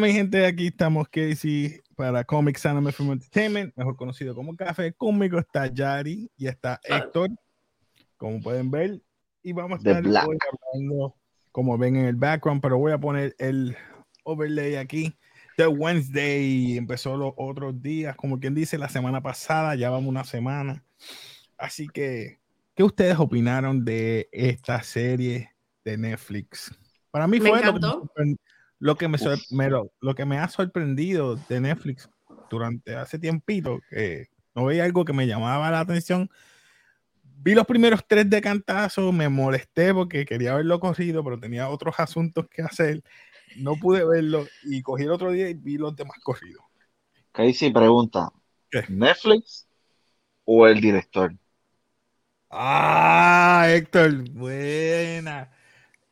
Mi 0.00 0.14
gente, 0.14 0.46
aquí 0.46 0.68
estamos 0.68 1.10
Casey 1.10 1.78
para 1.94 2.24
Comics 2.24 2.64
Anime 2.64 2.90
Film 2.90 3.12
Entertainment, 3.12 3.76
mejor 3.76 3.96
conocido 3.96 4.34
como 4.34 4.56
Café. 4.56 4.94
Conmigo 4.94 5.38
está 5.38 5.66
Yari 5.66 6.30
y 6.38 6.46
está 6.46 6.80
Héctor, 6.84 7.28
como 8.16 8.40
pueden 8.40 8.70
ver. 8.70 9.02
Y 9.42 9.52
vamos 9.52 9.84
a 9.84 9.90
estar 9.90 10.06
hoy 10.06 10.38
hablando, 10.72 11.16
como 11.52 11.76
ven 11.76 11.96
en 11.96 12.06
el 12.06 12.16
background, 12.16 12.62
pero 12.62 12.78
voy 12.78 12.92
a 12.92 12.98
poner 12.98 13.36
el 13.38 13.76
overlay 14.24 14.76
aquí. 14.76 15.14
The 15.58 15.66
Wednesday 15.66 16.78
empezó 16.78 17.18
los 17.18 17.34
otros 17.36 17.82
días, 17.82 18.16
como 18.16 18.40
quien 18.40 18.54
dice, 18.54 18.78
la 18.78 18.88
semana 18.88 19.22
pasada, 19.22 19.74
ya 19.74 19.90
vamos 19.90 20.08
una 20.08 20.24
semana. 20.24 20.82
Así 21.58 21.88
que, 21.88 22.38
¿qué 22.74 22.84
ustedes 22.84 23.18
opinaron 23.18 23.84
de 23.84 24.30
esta 24.32 24.82
serie 24.82 25.50
de 25.84 25.98
Netflix? 25.98 26.74
Para 27.10 27.26
mí 27.26 27.38
fue 27.38 27.62
lo 27.62 27.74
que, 27.74 28.36
me, 28.80 29.70
lo, 29.70 30.14
que 30.14 30.24
me 30.24 30.38
ha 30.38 30.48
sorprendido 30.48 31.36
de 31.36 31.60
Netflix 31.60 32.08
durante 32.48 32.96
hace 32.96 33.18
tiempito, 33.18 33.78
que 33.90 34.28
no 34.54 34.64
veía 34.64 34.84
algo 34.84 35.04
que 35.04 35.12
me 35.12 35.26
llamaba 35.26 35.70
la 35.70 35.80
atención. 35.80 36.30
Vi 37.22 37.54
los 37.54 37.66
primeros 37.66 38.06
tres 38.06 38.28
de 38.28 38.40
cantazo, 38.40 39.12
me 39.12 39.28
molesté 39.28 39.94
porque 39.94 40.24
quería 40.24 40.54
verlo 40.54 40.80
corrido, 40.80 41.22
pero 41.22 41.38
tenía 41.38 41.68
otros 41.68 41.94
asuntos 41.98 42.46
que 42.48 42.62
hacer. 42.62 43.02
No 43.56 43.76
pude 43.76 44.04
verlo 44.04 44.46
y 44.64 44.82
cogí 44.82 45.04
el 45.04 45.10
otro 45.10 45.30
día 45.30 45.48
y 45.48 45.54
vi 45.54 45.76
los 45.76 45.94
demás 45.94 46.18
corridos. 46.22 46.62
Casey 47.32 47.72
pregunta: 47.72 48.30
¿Netflix 48.88 49.68
o 50.44 50.66
el 50.66 50.80
director? 50.80 51.34
Ah, 52.50 53.66
Héctor, 53.68 54.28
buena. 54.30 55.50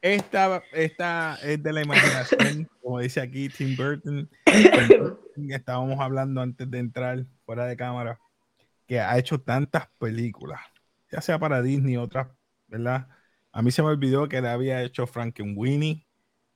Esta, 0.00 0.62
esta 0.72 1.38
es 1.42 1.62
de 1.62 1.72
la 1.72 1.82
imaginación, 1.82 2.68
como 2.82 3.00
dice 3.00 3.20
aquí 3.20 3.48
Tim 3.48 3.76
Burton. 3.76 4.30
Estábamos 5.50 5.98
hablando 5.98 6.40
antes 6.40 6.70
de 6.70 6.78
entrar 6.78 7.24
fuera 7.44 7.66
de 7.66 7.76
cámara, 7.76 8.20
que 8.86 9.00
ha 9.00 9.18
hecho 9.18 9.40
tantas 9.40 9.88
películas, 9.98 10.60
ya 11.10 11.20
sea 11.20 11.38
para 11.38 11.62
Disney, 11.62 11.96
otras, 11.96 12.28
¿verdad? 12.68 13.08
A 13.52 13.62
mí 13.62 13.70
se 13.70 13.82
me 13.82 13.88
olvidó 13.88 14.28
que 14.28 14.40
le 14.40 14.48
había 14.48 14.82
hecho 14.82 15.06
Frankenweenie, 15.06 16.06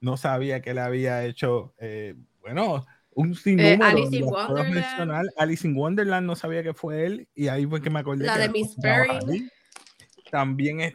no 0.01 0.17
sabía 0.17 0.61
que 0.63 0.75
le 0.75 0.81
había 0.81 1.25
hecho, 1.25 1.75
eh, 1.79 2.15
bueno, 2.41 2.87
un 3.15 3.35
sinnúmero. 3.35 3.85
Eh, 3.85 3.89
Alice 3.89 4.17
in 4.17 4.25
Wonderland. 4.25 5.29
Alice 5.37 5.67
in 5.67 5.77
Wonderland 5.77 6.27
no 6.27 6.37
sabía 6.37 6.63
que 6.63 6.75
fue 6.75 7.07
él, 7.07 7.29
y 7.35 7.49
ahí 7.49 7.67
fue 7.67 7.83
que 7.83 7.91
me 7.91 8.01
acordé. 8.01 8.25
La 8.25 8.39
de 8.39 8.49
Miss 8.49 8.77
Berry. 8.77 9.51
También 10.31 10.81
es, 10.81 10.95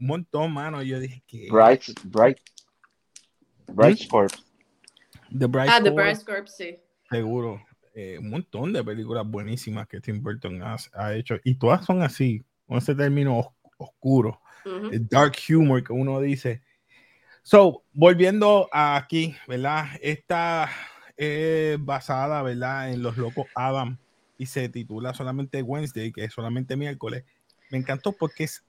un 0.00 0.06
montón, 0.06 0.52
mano. 0.52 0.82
Yo 0.82 1.00
dije 1.00 1.22
que. 1.26 1.48
Bright, 1.50 1.82
Bright, 2.04 2.38
Bright 3.72 3.98
Scorp. 3.98 4.32
The 5.36 5.46
Bright 5.46 5.70
ah, 5.70 5.80
The 5.82 5.90
Bright 5.90 6.16
Scorp, 6.16 6.46
sí. 6.46 6.78
Seguro. 7.10 7.62
Eh, 7.94 8.18
un 8.18 8.30
montón 8.30 8.72
de 8.72 8.84
películas 8.84 9.26
buenísimas 9.26 9.88
que 9.88 10.00
Tim 10.00 10.22
Burton 10.22 10.62
ha, 10.62 11.14
hecho. 11.14 11.36
Y 11.44 11.54
todas 11.54 11.84
son 11.84 12.02
así, 12.02 12.44
con 12.66 12.78
ese 12.78 12.94
término 12.94 13.54
oscuro. 13.78 14.40
dark 15.10 15.36
humor 15.48 15.82
que 15.82 15.92
uno 15.92 16.20
dice. 16.20 16.62
So, 17.42 17.84
volviendo 17.92 18.68
aquí, 18.72 19.34
¿verdad? 19.46 19.86
Esta 20.02 20.68
es 21.16 21.82
basada, 21.82 22.42
¿verdad? 22.42 22.90
En 22.90 23.02
Los 23.02 23.16
Locos 23.16 23.46
Adam 23.54 23.98
y 24.38 24.46
se 24.46 24.68
titula 24.68 25.14
solamente 25.14 25.62
Wednesday, 25.62 26.12
que 26.12 26.24
es 26.24 26.32
solamente 26.32 26.76
miércoles. 26.76 27.24
Me 27.70 27.78
encantó 27.78 28.12
porque 28.12 28.44
es 28.44 28.64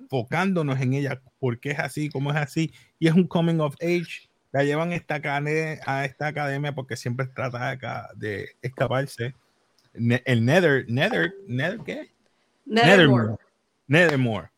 enfocándonos 0.00 0.80
en 0.80 0.94
ella, 0.94 1.20
porque 1.38 1.70
es 1.70 1.78
así, 1.78 2.08
cómo 2.10 2.30
es 2.30 2.36
así, 2.36 2.72
y 2.98 3.08
es 3.08 3.14
un 3.14 3.26
coming 3.26 3.60
of 3.60 3.74
age. 3.80 4.28
La 4.52 4.64
llevan 4.64 4.92
esta 4.92 5.20
a 5.86 6.04
esta 6.04 6.26
academia 6.26 6.74
porque 6.74 6.96
siempre 6.96 7.26
trata 7.26 7.78
de 8.16 8.56
escaparse. 8.62 9.34
El 9.92 10.44
Nether, 10.44 10.86
Nether, 10.88 11.34
Nether, 11.46 11.78
¿qué? 11.80 12.10
Nethermore. 12.64 13.36
Nethermore. 13.86 14.48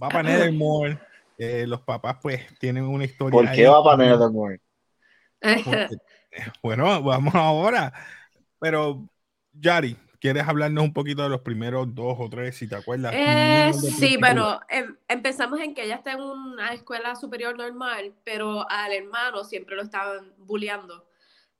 Va 0.00 0.08
para 0.08 0.22
Nethermore. 0.24 0.98
Eh, 1.36 1.66
los 1.68 1.82
papás, 1.82 2.16
pues, 2.20 2.42
tienen 2.58 2.84
una 2.84 3.04
historia. 3.04 3.38
¿Por 3.38 3.52
qué 3.52 3.68
va 3.68 3.82
para 3.84 4.04
Nethermore? 4.04 4.60
bueno, 6.62 7.02
vamos 7.02 7.34
ahora. 7.34 7.92
Pero, 8.58 9.08
Yari, 9.52 9.96
¿Quieres 10.20 10.48
hablarnos 10.48 10.82
un 10.82 10.92
poquito 10.92 11.22
de 11.22 11.28
los 11.28 11.42
primeros 11.42 11.94
dos 11.94 12.16
o 12.18 12.28
tres, 12.28 12.56
si 12.56 12.68
te 12.68 12.74
acuerdas? 12.74 13.12
Eh, 13.14 13.72
sí, 13.72 14.16
bueno, 14.16 14.58
em, 14.68 14.96
empezamos 15.06 15.60
en 15.60 15.74
que 15.74 15.84
ella 15.84 15.94
está 15.94 16.12
en 16.12 16.20
una 16.20 16.72
escuela 16.72 17.14
superior 17.14 17.56
normal, 17.56 18.14
pero 18.24 18.68
al 18.68 18.92
hermano 18.92 19.44
siempre 19.44 19.76
lo 19.76 19.82
estaban 19.82 20.32
bulleando. 20.38 21.06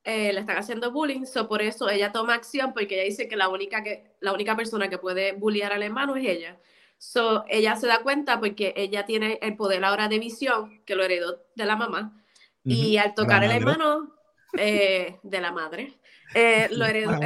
Eh, 0.03 0.33
le 0.33 0.41
están 0.41 0.57
haciendo 0.57 0.91
bullying, 0.91 1.25
so 1.25 1.49
por 1.49 1.63
eso 1.63 1.89
ella 1.89 2.11
toma 2.11 2.35
acción, 2.35 2.73
porque 2.73 2.97
ella 2.97 3.05
dice 3.05 3.29
que 3.29 3.37
la 3.37 3.49
única, 3.49 3.85
que, 3.85 4.17
la 4.21 4.33
única 4.33 4.57
persona 4.57 4.89
que 4.89 4.99
puede 4.99 5.33
bullear 5.33 5.73
al 5.73 5.85
hermano 5.85 6.17
es 6.17 6.27
ella. 6.27 6.59
So, 6.97 7.45
ella 7.49 7.77
se 7.77 7.87
da 7.87 8.01
cuenta 8.01 8.41
porque 8.41 8.75
ella 8.77 9.07
tiene 9.07 9.39
el 9.41 9.55
poder 9.55 9.85
ahora 9.85 10.09
de 10.09 10.19
visión, 10.19 10.83
que 10.85 10.97
lo 10.97 11.05
heredó 11.05 11.45
de 11.55 11.65
la 11.65 11.77
mamá, 11.77 12.25
y 12.65 12.97
al 12.97 13.15
tocar 13.15 13.45
el 13.45 13.53
hermano 13.53 14.15
eh, 14.59 15.21
de 15.23 15.41
la 15.41 15.53
madre, 15.53 15.93
lo 16.71 16.87
heredó, 16.87 17.19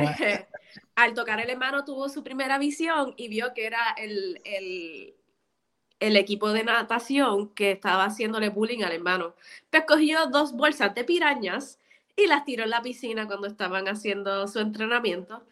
al 1.04 1.14
tocar 1.14 1.40
el 1.40 1.50
hermano 1.50 1.84
tuvo 1.84 2.08
su 2.08 2.22
primera 2.22 2.58
visión 2.58 3.14
y 3.16 3.28
vio 3.28 3.52
que 3.54 3.66
era 3.66 3.94
el, 3.96 4.40
el, 4.44 6.16
equipo 6.16 6.52
de 6.52 6.64
natación 6.64 7.48
que 7.54 7.72
estaba 7.72 8.04
haciéndole 8.04 8.48
bullying 8.48 8.82
al 8.82 8.92
hermano. 8.92 9.34
Pues 9.70 9.84
cogió 9.86 10.26
dos 10.26 10.52
bolsas 10.52 10.94
de 10.94 11.04
pirañas 11.04 11.78
y 12.16 12.26
las 12.26 12.44
tiró 12.44 12.64
en 12.64 12.70
la 12.70 12.82
piscina 12.82 13.26
cuando 13.26 13.46
estaban 13.46 13.88
haciendo 13.88 14.46
su 14.48 14.58
entrenamiento. 14.58 15.44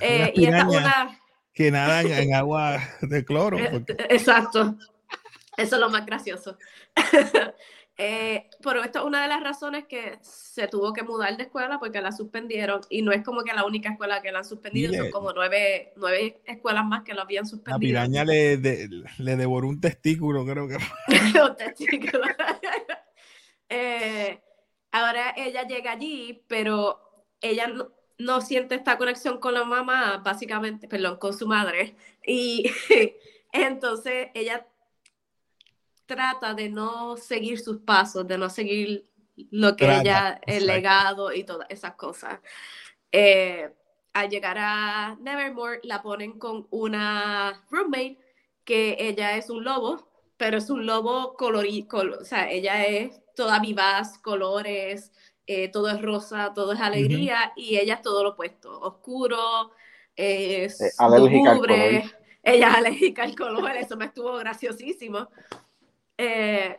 Eh, 0.00 0.32
y 0.34 0.46
esta 0.46 0.68
una... 0.68 1.20
Que 1.52 1.70
nadan 1.70 2.06
en 2.10 2.34
agua 2.34 2.78
de 3.02 3.24
cloro. 3.24 3.58
Eh, 3.58 3.84
exacto. 4.08 4.76
Eso 5.56 5.76
es 5.76 5.80
lo 5.80 5.90
más 5.90 6.06
gracioso. 6.06 6.56
Eh, 8.02 8.48
pero 8.62 8.82
esto 8.82 9.00
es 9.00 9.04
una 9.04 9.20
de 9.20 9.28
las 9.28 9.42
razones 9.42 9.84
que 9.84 10.18
se 10.22 10.68
tuvo 10.68 10.94
que 10.94 11.02
mudar 11.02 11.36
de 11.36 11.42
escuela 11.42 11.78
porque 11.78 12.00
la 12.00 12.12
suspendieron 12.12 12.80
y 12.88 13.02
no 13.02 13.12
es 13.12 13.22
como 13.22 13.42
que 13.42 13.52
la 13.52 13.66
única 13.66 13.90
escuela 13.90 14.22
que 14.22 14.32
la 14.32 14.38
han 14.38 14.44
suspendido, 14.46 14.94
son 14.94 15.10
como 15.10 15.34
nueve, 15.34 15.92
nueve 15.96 16.40
escuelas 16.46 16.86
más 16.86 17.02
que 17.02 17.12
lo 17.12 17.20
habían 17.20 17.44
suspendido. 17.44 17.76
La 17.76 18.06
piraña 18.06 18.24
le, 18.24 18.56
le 18.56 19.36
devoró 19.36 19.68
un 19.68 19.82
testículo, 19.82 20.46
creo 20.46 20.66
que. 20.66 20.76
un 21.46 21.56
testículo. 21.56 22.24
Eh, 23.72 24.40
ahora 24.90 25.32
ella 25.36 25.62
llega 25.64 25.92
allí, 25.92 26.42
pero 26.48 27.28
ella 27.40 27.68
no, 27.68 27.92
no, 28.18 28.40
siente 28.40 28.74
esta 28.74 28.98
conexión 28.98 29.38
con 29.38 29.54
la 29.54 29.62
mamá, 29.62 30.20
básicamente, 30.24 30.88
perdón, 30.88 31.18
con 31.18 31.32
su 31.32 31.46
madre. 31.46 31.94
Y 32.26 32.68
entonces 33.52 34.30
ella 34.34 34.66
trata 36.10 36.54
de 36.54 36.68
no 36.68 37.16
seguir 37.16 37.60
sus 37.60 37.78
pasos, 37.82 38.26
de 38.26 38.36
no 38.36 38.50
seguir 38.50 39.06
lo 39.52 39.76
que 39.76 39.84
ella, 39.84 40.40
el 40.44 40.66
legado 40.66 41.32
y 41.32 41.44
todas 41.44 41.68
esas 41.70 41.94
cosas. 41.94 42.40
Eh, 43.12 43.72
al 44.12 44.28
llegar 44.28 44.58
a 44.58 45.16
Nevermore, 45.20 45.78
la 45.84 46.02
ponen 46.02 46.36
con 46.36 46.66
una 46.70 47.64
roommate 47.70 48.18
que 48.64 48.96
ella 48.98 49.36
es 49.36 49.50
un 49.50 49.62
lobo, 49.62 50.08
pero 50.36 50.58
es 50.58 50.68
un 50.68 50.84
lobo 50.84 51.34
colorido, 51.34 52.18
o 52.20 52.24
sea, 52.24 52.50
ella 52.50 52.84
es 52.84 53.22
toda 53.36 53.60
vivaz, 53.60 54.18
colores, 54.18 55.12
eh, 55.46 55.68
todo 55.68 55.90
es 55.90 56.02
rosa, 56.02 56.52
todo 56.52 56.72
es 56.72 56.80
alegría, 56.80 57.52
y 57.54 57.76
ella 57.76 57.94
es 57.94 58.02
todo 58.02 58.24
lo 58.24 58.30
opuesto, 58.30 58.80
oscuro, 58.80 59.70
es 60.16 60.80
eh, 60.80 60.90
ella 62.42 62.68
es 62.70 62.74
alérgica 62.74 63.22
al 63.22 63.36
color, 63.36 63.76
eso 63.76 63.96
me 63.96 64.06
estuvo 64.06 64.34
graciosísimo. 64.38 65.28
Eh, 66.22 66.78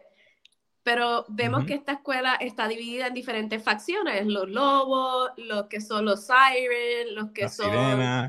pero 0.83 1.25
vemos 1.29 1.65
que 1.65 1.73
esta 1.73 1.93
escuela 1.93 2.35
está 2.35 2.67
dividida 2.67 3.07
en 3.07 3.15
diferentes 3.15 3.63
facciones, 3.63 4.27
los 4.27 4.47
lobos, 4.49 5.31
los 5.37 5.65
que 5.65 5.81
son 5.81 6.05
los 6.05 6.27
sirens, 6.27 7.11
los 7.13 7.31
que 7.31 7.49
son 7.49 7.73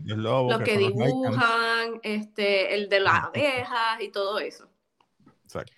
los, 0.06 0.62
que, 0.62 0.78
dibujan, 0.78 2.00
este, 2.02 2.74
el 2.74 2.88
de 2.88 3.00
las 3.00 3.24
abejas 3.24 4.00
y 4.00 4.08
todo 4.10 4.38
eso. 4.38 4.70
Exacto. 5.44 5.72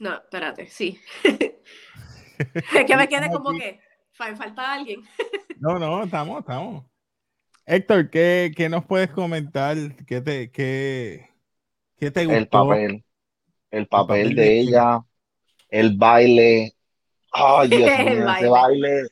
No, 0.00 0.14
espérate, 0.14 0.66
sí. 0.66 1.00
es 1.22 1.44
que 2.86 2.96
me 2.96 3.08
quede 3.08 3.30
como 3.30 3.52
que 3.52 3.80
falta 4.12 4.74
alguien. 4.74 5.02
no, 5.58 5.78
no, 5.78 6.04
estamos, 6.04 6.40
estamos. 6.40 6.84
Héctor, 7.64 8.10
¿qué, 8.10 8.52
¿qué, 8.54 8.68
nos 8.68 8.84
puedes 8.84 9.10
comentar? 9.10 9.76
¿Qué 10.06 10.20
te, 10.20 10.50
qué, 10.50 11.30
qué 11.96 12.10
te 12.10 12.26
gustó? 12.26 12.38
El 12.38 12.48
papel 12.48 13.05
el 13.70 13.86
papel 13.88 14.34
de 14.34 14.60
ella, 14.60 15.00
el 15.68 15.96
baile. 15.96 16.74
Ay, 17.32 17.68
Dios 17.68 17.80
mío, 17.98 18.30
ese 18.32 18.48
baile, 18.48 19.02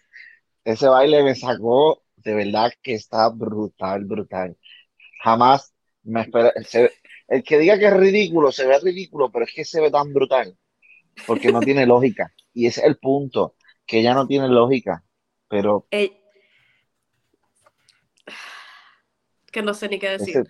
ese 0.65 0.89
baile 0.89 1.23
me 1.23 1.35
sacó, 1.35 2.03
de 2.17 2.35
verdad 2.35 2.73
que 2.83 2.95
está 2.95 3.29
brutal, 3.29 4.05
brutal. 4.05 4.57
Jamás 5.23 5.75
me 6.03 6.23
espera. 6.23 6.53
el 7.29 7.43
que 7.43 7.59
diga 7.59 7.79
que 7.79 7.87
es 7.87 7.97
ridículo, 7.97 8.53
se 8.53 8.67
ve 8.67 8.79
ridículo, 8.79 9.31
pero 9.31 9.45
es 9.45 9.53
que 9.53 9.65
se 9.65 9.81
ve 9.81 9.91
tan 9.91 10.13
brutal, 10.13 10.57
porque 11.27 11.53
no 11.53 11.61
tiene 11.61 11.87
lógica. 11.87 12.33
Y 12.53 12.67
ese 12.67 12.81
es 12.81 12.87
el 12.87 12.97
punto. 12.99 13.57
que 13.87 14.03
ya 14.03 14.15
no 14.15 14.27
tiene 14.27 14.49
lógica, 14.49 15.05
pero... 15.49 15.87
que 19.53 19.63
no 19.63 19.75
sé 19.75 19.89
ni 19.89 19.99
qué 19.99 20.11
decir. 20.11 20.45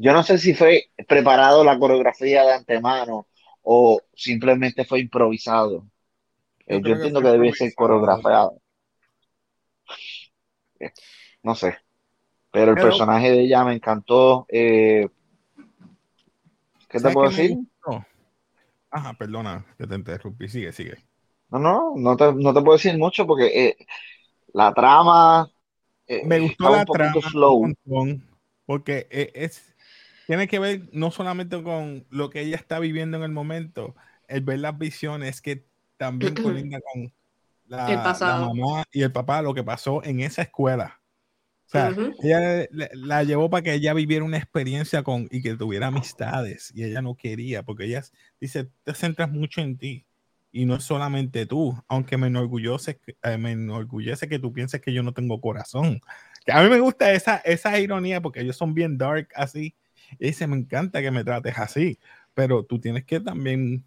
Yo 0.00 0.12
no 0.12 0.22
sé 0.22 0.38
si 0.38 0.54
fue 0.54 0.90
preparado 1.08 1.64
la 1.64 1.76
coreografía 1.76 2.44
de 2.44 2.52
antemano 2.52 3.26
o 3.62 4.00
simplemente 4.14 4.84
fue 4.84 5.00
improvisado. 5.00 5.88
Yo, 6.68 6.76
eh, 6.76 6.76
entiendo 6.76 7.20
que, 7.20 7.28
debe 7.28 7.52
ser 7.52 7.74
coreografiado. 7.74 8.60
Eh, 10.78 10.92
no 11.42 11.56
sé. 11.56 11.76
Pero 12.52 12.72
el 12.72 12.76
personaje 12.76 13.32
de 13.32 13.40
ella 13.40 13.64
me 13.64 13.74
encantó. 13.74 14.46
Eh, 14.48 15.08
¿Qué 16.88 17.00
te 17.00 17.10
puedo 17.10 17.28
decir? 17.28 17.58
Ajá, 18.90 19.14
perdona 19.14 19.66
que 19.76 19.86
te 19.86 19.96
interrumpí. 19.96 20.48
Sigue, 20.48 20.72
sigue. 20.72 20.96
No, 21.50 21.58
no, 21.58 21.92
no 21.96 22.16
te, 22.16 22.32
no 22.32 22.54
te 22.54 22.60
puedo 22.60 22.78
decir 22.78 22.96
mucho 22.96 23.26
porque 23.26 23.76
la 24.52 24.72
trama. 24.72 25.50
me 26.24 26.38
gustó 26.38 26.70
la 26.70 26.84
trama. 26.84 27.20
Slow. 27.20 27.74
Porque 28.64 29.08
es, 29.10 29.74
tiene 30.28 30.46
que 30.46 30.58
ver 30.58 30.90
no 30.92 31.10
solamente 31.10 31.62
con 31.62 32.04
lo 32.10 32.28
que 32.28 32.42
ella 32.42 32.56
está 32.56 32.78
viviendo 32.78 33.16
en 33.16 33.22
el 33.22 33.32
momento, 33.32 33.96
el 34.26 34.42
ver 34.42 34.58
las 34.58 34.76
visiones 34.76 35.40
que 35.40 35.64
también 35.96 36.34
colinda 36.42 36.78
con 36.92 37.10
la, 37.64 38.14
mamá 38.20 38.84
y 38.92 39.00
el 39.00 39.10
papá, 39.10 39.40
lo 39.40 39.54
que 39.54 39.64
pasó 39.64 40.04
en 40.04 40.20
esa 40.20 40.42
escuela. 40.42 41.00
O 41.64 41.70
sea, 41.70 41.96
ella 42.22 42.66
la, 42.92 43.22
llevó 43.24 43.48
para 43.48 43.62
que 43.62 43.72
ella 43.72 43.94
viviera 43.94 44.22
una 44.22 44.36
experiencia 44.36 45.02
con 45.02 45.28
y 45.30 45.40
que 45.40 45.54
tuviera 45.54 45.86
amistades 45.86 46.72
y 46.74 46.84
ella 46.84 47.00
no 47.00 47.16
quería 47.16 47.62
porque 47.62 47.86
ella 47.86 48.02
dice, 48.38 48.68
te 48.84 48.92
centras 48.92 49.30
mucho 49.30 49.62
en 49.62 49.78
ti 49.78 50.04
y 50.52 50.66
no 50.66 50.74
es 50.74 50.84
solamente 50.84 51.46
tú, 51.46 51.74
aunque 51.88 52.18
me 52.18 52.26
enorgullece, 52.26 53.00
eh, 53.22 53.38
me 53.38 53.52
enorgullece 53.52 54.28
que 54.28 54.38
tú 54.38 54.52
pienses 54.52 54.82
que 54.82 54.92
yo 54.92 55.02
no 55.02 55.14
tengo 55.14 55.40
corazón. 55.40 56.02
Que 56.44 56.52
a 56.52 56.62
mí 56.62 56.68
me 56.68 56.80
gusta 56.80 57.12
esa, 57.12 57.38
esa 57.38 57.78
ironía 57.78 58.20
porque 58.20 58.42
ellos 58.42 58.58
son 58.58 58.74
bien 58.74 58.98
dark 58.98 59.28
así 59.34 59.74
dice, 60.18 60.46
me 60.46 60.56
encanta 60.56 61.00
que 61.00 61.10
me 61.10 61.24
trates 61.24 61.58
así, 61.58 61.98
pero 62.34 62.64
tú 62.64 62.80
tienes 62.80 63.04
que 63.04 63.20
también, 63.20 63.84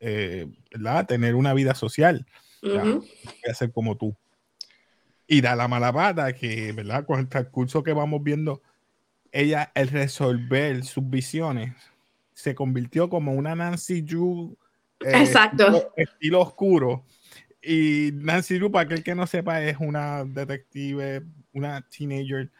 eh, 0.00 0.46
¿verdad? 0.72 1.06
Tener 1.06 1.34
una 1.34 1.54
vida 1.54 1.74
social. 1.74 2.26
Uh 2.62 3.02
ser 3.54 3.72
como 3.72 3.96
tú. 3.96 4.16
Y 5.26 5.40
da 5.40 5.54
la 5.54 5.68
mala 5.68 5.92
pata 5.92 6.32
que, 6.32 6.72
¿verdad? 6.72 7.04
Con 7.04 7.20
el 7.20 7.28
transcurso 7.28 7.82
que 7.82 7.92
vamos 7.92 8.22
viendo, 8.22 8.62
ella, 9.32 9.70
el 9.74 9.88
resolver 9.88 10.84
sus 10.84 11.08
visiones, 11.08 11.74
se 12.32 12.54
convirtió 12.54 13.08
como 13.08 13.32
una 13.32 13.54
Nancy 13.54 14.02
Drew. 14.02 14.56
Eh, 15.00 15.12
Exacto. 15.14 15.92
Estilo, 15.96 16.40
oscuro. 16.40 17.04
Y 17.62 18.10
Nancy 18.14 18.56
Drew, 18.56 18.70
para 18.70 18.84
aquel 18.84 19.02
que 19.02 19.14
no 19.14 19.26
sepa, 19.26 19.62
es 19.62 19.76
una 19.78 20.24
detective, 20.24 21.22
una 21.52 21.82
teenager 21.88 22.50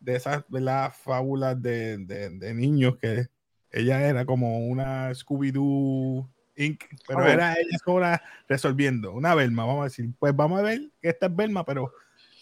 de 0.00 0.16
esas 0.16 0.44
las 0.48 0.96
fábulas 0.96 1.60
de, 1.60 1.98
de, 1.98 2.54
niños 2.54 2.96
que 2.96 3.28
ella 3.70 4.08
era 4.08 4.24
como 4.24 4.66
una 4.66 5.10
Scooby-Doo 5.10 6.28
Inc., 6.56 6.84
pero 7.06 7.20
oh. 7.20 7.26
era 7.26 7.52
ella 7.52 7.78
sola 7.84 8.22
resolviendo, 8.48 9.12
una 9.12 9.34
Belma, 9.34 9.64
vamos 9.64 9.82
a 9.82 9.84
decir, 9.84 10.10
pues 10.18 10.34
vamos 10.34 10.58
a 10.58 10.62
ver 10.62 10.90
que 11.00 11.10
esta 11.10 11.26
es 11.26 11.36
Belma, 11.36 11.64
pero 11.64 11.92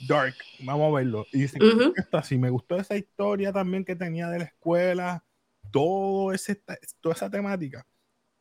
dark, 0.06 0.34
vamos 0.60 0.92
a 0.92 0.96
verlo. 0.96 1.26
Y 1.32 1.40
dicen, 1.40 1.60
esto 1.96 2.16
así, 2.16 2.38
me 2.38 2.50
gustó 2.50 2.76
esa 2.76 2.96
historia 2.96 3.52
también 3.52 3.84
que 3.84 3.96
tenía 3.96 4.28
de 4.28 4.38
la 4.38 4.44
escuela, 4.44 5.24
todo 5.70 6.32
ese, 6.32 6.62
toda 7.00 7.14
esa 7.14 7.28
temática, 7.28 7.86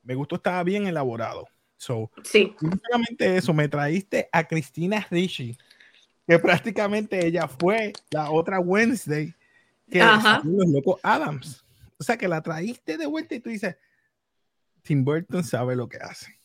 me 0.04 0.16
gustó, 0.16 0.36
estaba 0.36 0.64
bien 0.64 0.88
elaborado. 0.88 1.48
So, 1.78 2.12
sí. 2.24 2.56
solamente 2.90 3.38
eso, 3.38 3.54
me 3.54 3.68
traíste 3.68 4.30
a 4.32 4.48
Cristina 4.48 5.06
Ricci, 5.12 5.58
que 6.28 6.40
prácticamente 6.40 7.26
ella 7.26 7.48
fue 7.48 7.94
la 8.12 8.30
otra 8.30 8.60
Wednesday 8.60 9.34
que 9.90 10.00
los 10.44 10.68
locos 10.68 11.00
Adams. 11.02 11.64
O 11.98 12.04
sea, 12.04 12.18
que 12.18 12.28
la 12.28 12.42
traíste 12.42 12.98
de 12.98 13.06
vuelta 13.06 13.34
y 13.36 13.40
tú 13.40 13.50
dices, 13.50 13.78
Tim 14.84 15.04
Burton 15.04 15.44
sabe 15.44 15.76
lo 15.76 15.88
que 15.88 15.98
hace. 15.98 16.38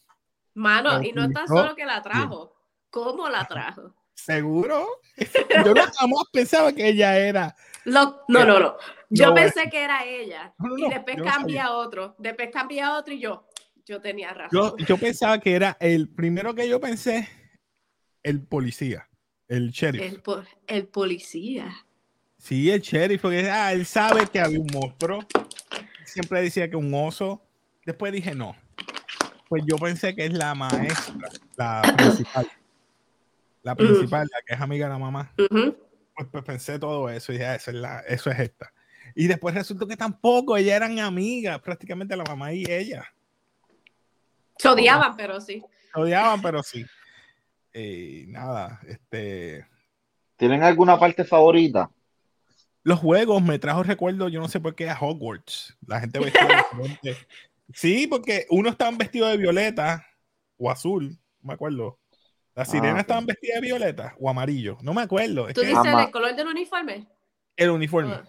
Mano, 0.55 1.03
y 1.03 1.13
no 1.13 1.29
tan 1.31 1.49
solo 1.49 1.75
que 1.75 1.85
la 1.85 2.01
trajo, 2.01 2.55
¿cómo 2.91 3.29
la 3.29 3.45
trajo? 3.47 3.95
¿Seguro? 4.15 4.87
Yo 5.65 5.75
no 5.75 5.83
jamás 5.83 6.25
pensaba 6.33 6.73
que 6.73 6.89
ella 6.89 7.19
era. 7.19 7.57
no, 7.85 8.21
no, 8.29 8.45
no. 8.45 8.77
Yo 9.11 9.35
pensé 9.35 9.69
que 9.69 9.83
era 9.83 10.07
ella. 10.07 10.55
y 10.79 10.89
después 10.89 11.17
cambia 11.23 11.65
a 11.65 11.73
otro. 11.73 12.15
Después 12.19 12.51
cambia 12.51 12.87
a 12.87 12.99
otro 12.99 13.13
y 13.13 13.21
yo, 13.21 13.47
yo 13.85 14.01
tenía 14.01 14.33
razón. 14.33 14.75
Yo, 14.79 14.87
yo 14.87 14.97
pensaba 14.97 15.39
que 15.39 15.55
era 15.55 15.77
el 15.81 16.09
primero 16.09 16.55
que 16.55 16.67
yo 16.67 16.81
pensé, 16.81 17.29
el 18.23 18.43
policía. 18.43 19.07
El 19.49 19.71
sheriff. 19.71 20.21
El, 20.67 20.87
policía. 20.87 21.73
Sí, 22.39 22.71
el 22.71 22.81
sheriff, 22.81 23.23
porque 23.23 23.51
ah, 23.51 23.73
él 23.73 23.85
sabe 23.87 24.27
que 24.27 24.41
había 24.41 24.59
un 24.59 24.69
monstruo. 24.73 25.25
Siempre 26.05 26.43
decía 26.43 26.69
que 26.71 26.77
un 26.77 26.93
oso. 26.95 27.43
Después 27.85 28.13
dije, 28.13 28.35
no. 28.35 28.57
Pues 29.49 29.63
yo 29.67 29.77
pensé 29.77 30.15
que 30.15 30.25
es 30.25 30.33
la 30.33 30.55
maestra, 30.55 31.29
la 31.57 31.83
principal. 31.97 32.51
La 33.63 33.75
principal, 33.77 34.29
la 34.33 34.43
que 34.47 34.55
es 34.55 34.61
amiga 34.61 34.87
de 34.87 34.93
la 34.93 34.99
mamá. 34.99 35.33
pues, 35.37 36.29
pues, 36.31 36.45
pensé 36.45 36.79
todo 36.79 37.09
eso 37.11 37.33
y 37.33 37.37
dije, 37.37 37.47
ah, 37.47 37.55
eso, 37.55 37.71
es 37.71 37.77
la, 37.77 38.01
eso 38.01 38.31
es 38.31 38.39
esta. 38.41 38.73
Y 39.15 39.27
después 39.27 39.55
resultó 39.55 39.87
que 39.87 39.97
tampoco, 39.97 40.57
ellas 40.57 40.77
eran 40.77 40.99
amigas, 40.99 41.61
prácticamente 41.61 42.17
la 42.17 42.25
mamá 42.25 42.53
y 42.53 42.65
ella. 42.65 43.05
Se 44.59 44.69
odiaban, 44.69 45.17
pero 45.17 45.41
sí. 45.41 45.63
Se 45.93 46.01
odiaban, 46.01 46.41
pero 46.41 46.63
sí. 46.63 46.85
Y 47.75 48.25
nada, 48.29 48.81
este. 48.87 49.67
¿Tienen 50.37 50.63
alguna 50.63 50.99
parte 50.99 51.25
favorita? 51.25 51.91
Los 52.85 52.99
juegos 52.99 53.43
me 53.43 53.59
trajo 53.59 53.83
recuerdo, 53.83 54.29
yo 54.29 54.41
no 54.41 54.49
sé 54.49 54.59
por 54.59 54.75
qué 54.75 54.91
a 54.91 54.99
Hogwarts. 54.99 55.77
La 55.87 56.01
gente 56.01 56.19
vestida 56.19 56.67
de 57.03 57.17
Sí, 57.75 58.07
porque 58.07 58.47
uno 58.51 58.71
estaban 58.71 58.99
vestido 58.99 59.29
de 59.29 59.37
violeta 59.37 60.05
o 60.57 60.71
azul, 60.71 61.19
no 61.41 61.49
me 61.49 61.55
acuerdo. 61.55 61.99
Las 62.55 62.69
ah, 62.69 62.73
sirenas 62.73 63.01
estaban 63.01 63.25
vestidas 63.25 63.61
de 63.61 63.67
violeta 63.67 64.15
o 64.19 64.29
amarillo, 64.29 64.77
no 64.83 64.93
me 64.93 65.03
acuerdo. 65.03 65.47
¿Tú 65.55 65.63
dices 65.63 65.79
el 65.85 66.11
color 66.11 66.35
del 66.35 66.49
uniforme? 66.49 67.07
El 67.57 67.71
uniforme. 67.71 68.15
Ah. 68.15 68.25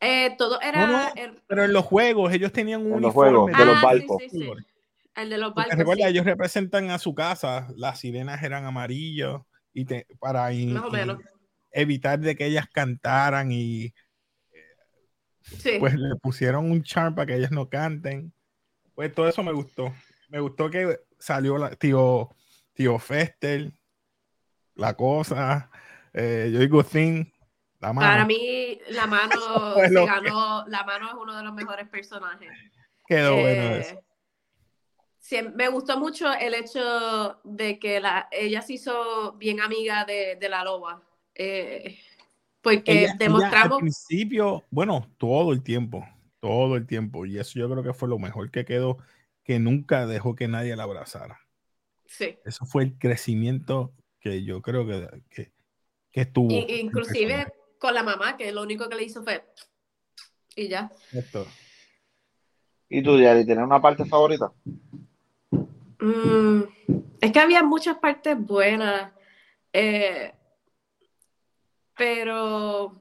Eh, 0.00 0.34
todo 0.38 0.58
era. 0.62 1.12
Pero 1.46 1.64
en 1.64 1.72
los 1.72 1.84
juegos 1.84 2.32
ellos 2.32 2.52
tenían 2.52 2.86
un 2.86 2.92
uniforme. 2.92 3.52
de 3.52 3.64
los 3.66 3.76
ah, 3.76 3.82
barcos. 3.82 4.22
El 5.14 5.30
de 5.30 5.38
los 5.38 5.54
barcos. 5.54 5.76
Recuerda, 5.76 6.08
ellos 6.08 6.24
representan 6.24 6.90
a 6.90 6.98
su 6.98 7.14
casa, 7.14 7.68
las 7.76 8.00
sirenas 8.00 8.42
eran 8.42 8.64
amarillos 8.64 9.42
y 9.72 9.84
para 10.18 10.50
evitar 11.72 12.18
de 12.18 12.36
que 12.36 12.46
ellas 12.46 12.68
cantaran 12.72 13.50
y 13.52 13.92
pues 15.78 15.94
le 15.94 16.16
pusieron 16.16 16.70
un 16.70 16.82
charm 16.82 17.14
para 17.14 17.26
que 17.26 17.36
ellas 17.36 17.50
no 17.50 17.68
canten. 17.68 18.32
Pues 18.94 19.12
todo 19.14 19.28
eso 19.28 19.42
me 19.42 19.52
gustó. 19.52 19.92
Me 20.28 20.40
gustó 20.40 20.70
que 20.70 21.00
salió 21.18 21.58
la, 21.58 21.70
tío, 21.70 22.30
tío 22.72 22.98
Fester, 22.98 23.72
la 24.74 24.94
cosa, 24.94 25.70
eh, 26.12 26.50
yo 26.52 26.60
digo 26.60 26.84
Thing, 26.84 27.24
la 27.80 27.92
mano. 27.92 28.08
Para 28.08 28.24
mí, 28.26 28.78
la 28.90 29.06
mano 29.08 29.74
se 29.76 29.92
ganó, 29.92 30.66
la 30.68 30.84
mano 30.84 31.08
es 31.08 31.14
uno 31.14 31.36
de 31.36 31.42
los 31.42 31.54
mejores 31.54 31.88
personajes. 31.88 32.50
Quedó 33.06 33.36
bueno 33.36 33.62
eh, 33.62 34.00
me 35.54 35.68
gustó 35.68 35.98
mucho 35.98 36.32
el 36.32 36.54
hecho 36.54 37.40
de 37.44 37.78
que 37.78 38.00
la, 38.00 38.28
ella 38.30 38.62
se 38.62 38.74
hizo 38.74 39.32
bien 39.34 39.60
amiga 39.60 40.04
de, 40.04 40.38
la 40.48 40.64
loba. 40.64 41.02
Eh, 41.34 41.98
porque 42.60 43.08
demostramos. 43.18 43.78
al 43.78 43.80
principio, 43.80 44.64
bueno, 44.70 45.08
todo 45.18 45.52
el 45.52 45.62
tiempo, 45.62 46.06
todo 46.40 46.76
el 46.76 46.86
tiempo. 46.86 47.26
Y 47.26 47.38
eso 47.38 47.58
yo 47.58 47.70
creo 47.70 47.82
que 47.82 47.94
fue 47.94 48.08
lo 48.08 48.18
mejor 48.18 48.50
que 48.50 48.64
quedó, 48.64 48.98
que 49.44 49.58
nunca 49.58 50.06
dejó 50.06 50.34
que 50.34 50.48
nadie 50.48 50.76
la 50.76 50.84
abrazara. 50.84 51.40
Sí. 52.06 52.38
Eso 52.44 52.66
fue 52.66 52.82
el 52.84 52.98
crecimiento 52.98 53.92
que 54.20 54.44
yo 54.44 54.60
creo 54.62 54.86
que, 54.86 55.22
que, 55.30 55.52
que 56.10 56.26
tuvo. 56.26 56.52
inclusive 56.52 57.46
con 57.78 57.94
la 57.94 58.02
mamá, 58.02 58.36
que 58.36 58.52
lo 58.52 58.62
único 58.62 58.88
que 58.88 58.96
le 58.96 59.04
hizo 59.04 59.22
fue. 59.22 59.44
Y 60.54 60.68
ya. 60.68 60.92
¿Y 62.88 63.02
tú, 63.02 63.18
Yari, 63.18 63.46
tienes 63.46 63.64
una 63.64 63.80
parte 63.80 64.04
favorita? 64.04 64.52
Mm, 66.00 66.62
es 67.20 67.32
que 67.32 67.40
había 67.40 67.62
muchas 67.62 67.98
partes 67.98 68.38
buenas, 68.38 69.12
eh, 69.72 70.32
pero 71.96 72.98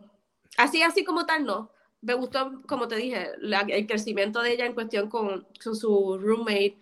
así, 0.58 0.82
así 0.84 1.03
como 1.03 1.25
tal, 1.25 1.46
no. 1.46 1.72
Me 2.01 2.13
gustó, 2.13 2.62
como 2.68 2.88
te 2.88 2.96
dije, 2.96 3.32
el 3.41 3.88
crecimiento 3.88 4.41
de 4.41 4.53
ella 4.53 4.65
en 4.65 4.74
cuestión 4.74 5.10
con, 5.10 5.48
su 5.60 6.18
roommate 6.18 6.77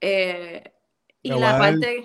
eh, 0.00 0.72
y 1.22 1.30
la 1.30 1.58
parte, 1.58 2.04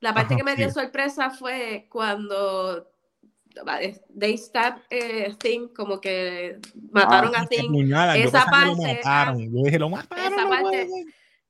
la 0.00 0.14
parte 0.14 0.36
que 0.36 0.42
me 0.42 0.56
dio 0.56 0.70
sorpresa 0.70 1.30
fue 1.30 1.86
cuando 1.90 2.88
they 4.18 4.36
stab 4.36 4.80
eh, 4.90 5.34
Thing, 5.38 5.68
como 5.68 6.00
que 6.00 6.58
mataron 6.90 7.34
ah, 7.34 7.42
a 7.42 7.46
Thing. 7.46 7.70
Esa 8.16 8.46
parte, 8.46 9.00
esa 9.00 10.48
parte, 10.48 10.88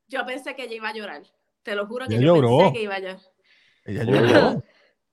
yo 0.09 0.25
pensé 0.27 0.57
que 0.57 0.65
ella 0.65 0.75
iba 0.75 0.89
a 0.89 0.95
llorar. 0.95 1.23
Te 1.63 1.75
lo 1.75 1.87
juro 1.87 2.07
que 2.07 2.21
yo, 2.21 2.35
pensé 2.41 2.73
que 2.73 2.83
iba 2.83 2.95
a 2.95 2.99
llorar. 2.99 3.21
Ella 3.85 4.05
lloró. 4.05 4.63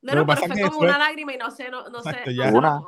No, 0.02 0.14
no, 0.14 0.26
pero 0.26 0.38
fue 0.38 0.62
como 0.62 0.80
una 0.80 0.98
lágrima 1.00 1.34
y 1.34 1.38
no 1.38 1.50
sé, 1.50 1.70
no, 1.70 1.90
no 1.90 2.02
sé. 2.04 2.24
una, 2.54 2.80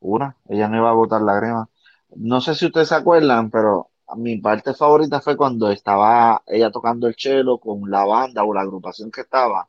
una, 0.00 0.36
ella 0.48 0.68
no 0.68 0.76
iba 0.76 0.90
a 0.90 0.94
botar 0.94 1.22
lágrimas. 1.22 1.68
No 2.14 2.40
sé 2.40 2.54
si 2.54 2.66
ustedes 2.66 2.88
se 2.88 2.94
acuerdan, 2.94 3.50
pero 3.50 3.90
mi 4.16 4.36
parte 4.36 4.74
favorita 4.74 5.20
fue 5.20 5.36
cuando 5.36 5.70
estaba 5.70 6.42
ella 6.46 6.70
tocando 6.70 7.08
el 7.08 7.16
cello 7.16 7.58
con 7.58 7.90
la 7.90 8.04
banda 8.04 8.44
o 8.44 8.54
la 8.54 8.60
agrupación 8.60 9.10
que 9.10 9.22
estaba 9.22 9.68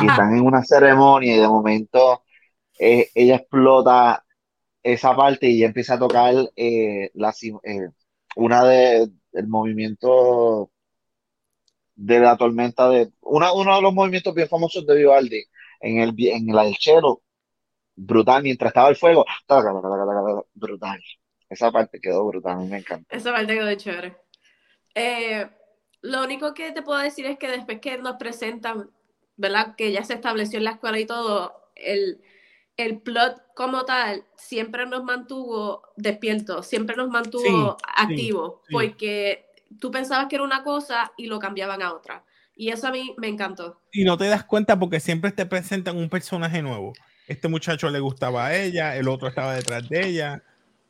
y 0.00 0.06
están 0.08 0.34
en 0.36 0.46
una 0.46 0.64
ceremonia 0.64 1.36
y 1.36 1.40
de 1.40 1.48
momento 1.48 2.22
eh, 2.78 3.10
ella 3.14 3.36
explota 3.36 4.24
esa 4.82 5.14
parte 5.14 5.48
y 5.48 5.64
empieza 5.64 5.94
a 5.94 5.98
tocar 5.98 6.34
eh, 6.56 7.10
la, 7.14 7.34
eh, 7.64 7.90
una 8.36 8.64
de 8.64 9.10
el 9.32 9.48
movimiento 9.48 10.70
de 11.94 12.20
la 12.20 12.36
tormenta 12.36 12.88
de 12.88 13.10
una, 13.22 13.52
uno 13.52 13.76
de 13.76 13.82
los 13.82 13.94
movimientos 13.94 14.34
bien 14.34 14.48
famosos 14.48 14.86
de 14.86 14.96
Vivaldi 14.96 15.44
en 15.80 15.98
el 15.98 16.14
en 16.18 16.50
el 16.50 16.76
cello 16.76 17.22
brutal 17.96 18.42
mientras 18.42 18.70
estaba 18.70 18.88
el 18.88 18.96
fuego 18.96 19.24
brutal 20.54 21.00
esa 21.48 21.72
parte 21.72 22.00
quedó 22.00 22.26
brutal, 22.26 22.58
me 22.68 22.78
encanta. 22.78 23.16
Esa 23.16 23.32
parte 23.32 23.54
quedó 23.54 23.74
chévere. 23.74 24.16
Eh, 24.94 25.48
lo 26.02 26.22
único 26.22 26.54
que 26.54 26.72
te 26.72 26.82
puedo 26.82 26.98
decir 26.98 27.26
es 27.26 27.38
que 27.38 27.48
después 27.48 27.80
que 27.80 27.98
nos 27.98 28.16
presentan, 28.16 28.90
¿verdad? 29.36 29.74
Que 29.76 29.92
ya 29.92 30.04
se 30.04 30.14
estableció 30.14 30.58
en 30.58 30.64
la 30.64 30.72
escuela 30.72 30.98
y 30.98 31.06
todo, 31.06 31.70
el, 31.74 32.20
el 32.78 33.00
plot 33.00 33.42
como 33.54 33.84
tal 33.84 34.24
siempre 34.36 34.86
nos 34.86 35.04
mantuvo 35.04 35.82
despiertos, 35.96 36.66
siempre 36.66 36.96
nos 36.96 37.10
mantuvo 37.10 37.76
activos, 37.96 38.60
porque 38.70 39.46
tú 39.80 39.90
pensabas 39.90 40.28
que 40.28 40.36
era 40.36 40.44
una 40.44 40.62
cosa 40.62 41.12
y 41.16 41.26
lo 41.26 41.40
cambiaban 41.40 41.82
a 41.82 41.92
otra. 41.92 42.24
Y 42.54 42.70
eso 42.70 42.86
a 42.86 42.92
mí 42.92 43.14
me 43.18 43.28
encantó. 43.28 43.80
Y 43.92 44.04
no 44.04 44.16
te 44.16 44.28
das 44.28 44.44
cuenta 44.44 44.78
porque 44.78 45.00
siempre 45.00 45.32
te 45.32 45.44
presentan 45.44 45.96
un 45.96 46.08
personaje 46.08 46.62
nuevo. 46.62 46.92
Este 47.26 47.48
muchacho 47.48 47.90
le 47.90 48.00
gustaba 48.00 48.46
a 48.46 48.56
ella, 48.56 48.96
el 48.96 49.08
otro 49.08 49.28
estaba 49.28 49.54
detrás 49.54 49.88
de 49.88 50.06
ella, 50.06 50.42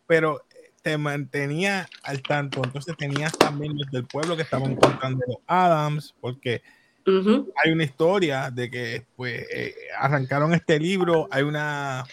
pero 0.06 0.42
te 0.82 0.98
mantenía 0.98 1.88
al 2.02 2.22
tanto. 2.22 2.60
Entonces 2.62 2.96
tenías 2.98 3.36
también 3.36 3.76
los 3.76 3.90
del 3.90 4.06
pueblo 4.06 4.36
que 4.36 4.42
estaban 4.42 4.76
contando 4.76 5.24
Adams, 5.46 6.14
porque 6.20 6.62
hay 7.62 7.72
una 7.72 7.84
historia 7.84 8.50
de 8.50 8.70
que 8.70 9.06
pues 9.16 9.46
eh, 9.52 9.74
arrancaron 9.98 10.54
este 10.54 10.78
libro, 10.78 11.28
hay 11.30 11.42
una 11.42 12.04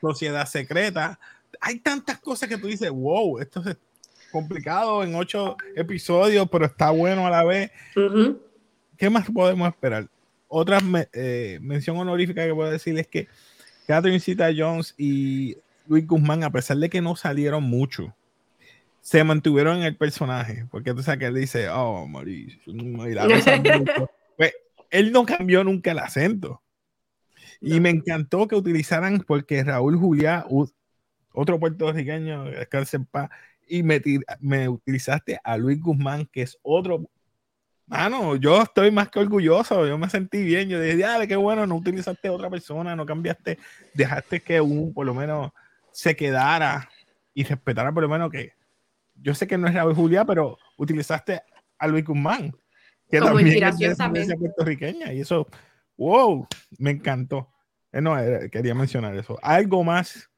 sociedad 0.00 0.46
secreta. 0.46 1.18
Hay 1.60 1.80
tantas 1.80 2.18
cosas 2.20 2.48
que 2.48 2.58
tú 2.58 2.66
dices, 2.66 2.90
wow, 2.90 3.38
esto 3.40 3.62
es 3.66 3.76
complicado 4.30 5.02
en 5.02 5.14
ocho 5.14 5.56
episodios, 5.74 6.48
pero 6.50 6.66
está 6.66 6.90
bueno 6.90 7.26
a 7.26 7.30
la 7.30 7.44
vez. 7.44 7.70
¿Qué 8.96 9.10
más 9.10 9.30
podemos 9.30 9.68
esperar? 9.68 10.08
Otra 10.48 10.78
eh, 11.12 11.58
mención 11.60 11.96
honorífica 11.96 12.44
que 12.44 12.54
puedo 12.54 12.70
decir 12.70 12.98
es 12.98 13.06
que 13.06 13.28
Catherine 13.86 14.20
Zeta 14.20 14.50
Jones 14.56 14.94
y 14.98 15.56
Luis 15.86 16.06
Guzmán, 16.06 16.44
a 16.44 16.50
pesar 16.50 16.76
de 16.76 16.90
que 16.90 17.00
no 17.00 17.16
salieron 17.16 17.64
mucho, 17.64 18.14
se 19.00 19.24
mantuvieron 19.24 19.78
en 19.78 19.84
el 19.84 19.96
personaje. 19.96 20.66
Porque 20.70 20.92
tú 20.92 21.02
sabes 21.02 21.20
que 21.20 21.26
él 21.26 21.34
dice, 21.34 21.68
oh, 21.70 22.06
Mauricio, 22.06 22.60
pues, 22.96 23.16
él 24.90 25.12
no 25.12 25.24
cambió 25.24 25.64
nunca 25.64 25.92
el 25.92 25.98
acento. 25.98 26.62
Y 27.60 27.80
me 27.80 27.90
encantó 27.90 28.46
que 28.46 28.54
utilizaran, 28.54 29.20
porque 29.26 29.64
Raúl 29.64 29.96
Juliá, 29.96 30.46
otro 31.32 31.58
puertorriqueño, 31.58 32.44
y 33.66 33.82
me, 33.82 34.00
me 34.40 34.68
utilizaste 34.68 35.40
a 35.42 35.56
Luis 35.56 35.80
Guzmán, 35.80 36.26
que 36.26 36.42
es 36.42 36.58
otro 36.62 37.08
Mano, 37.88 38.36
yo 38.36 38.62
estoy 38.62 38.90
más 38.90 39.08
que 39.08 39.18
orgulloso, 39.18 39.86
yo 39.86 39.96
me 39.96 40.10
sentí 40.10 40.42
bien, 40.44 40.68
yo 40.68 40.78
dije, 40.78 41.02
ah, 41.06 41.26
qué 41.26 41.36
bueno, 41.36 41.66
no 41.66 41.76
utilizaste 41.76 42.28
a 42.28 42.32
otra 42.32 42.50
persona, 42.50 42.94
no 42.94 43.06
cambiaste, 43.06 43.58
dejaste 43.94 44.40
que 44.40 44.60
un, 44.60 44.92
por 44.92 45.06
lo 45.06 45.14
menos, 45.14 45.52
se 45.90 46.14
quedara 46.14 46.86
y 47.32 47.44
respetara 47.44 47.90
por 47.90 48.02
lo 48.02 48.08
menos 48.10 48.30
que 48.30 48.52
yo 49.14 49.34
sé 49.34 49.46
que 49.46 49.56
no 49.56 49.66
es 49.66 49.74
Raúl 49.74 49.94
Julia, 49.94 50.26
pero 50.26 50.58
utilizaste 50.76 51.40
a 51.78 51.88
Luis 51.88 52.04
Guzmán, 52.04 52.54
que 53.10 53.18
Como 53.18 53.38
también 53.96 54.22
es 54.22 54.28
de 54.28 54.36
puertorriqueña 54.36 55.12
y 55.12 55.20
eso, 55.20 55.46
wow, 55.96 56.46
me 56.78 56.90
encantó. 56.90 57.50
Eh, 57.92 58.00
no, 58.00 58.18
eh, 58.18 58.50
quería 58.50 58.74
mencionar 58.74 59.16
eso. 59.16 59.38
Algo 59.42 59.82
más 59.84 60.30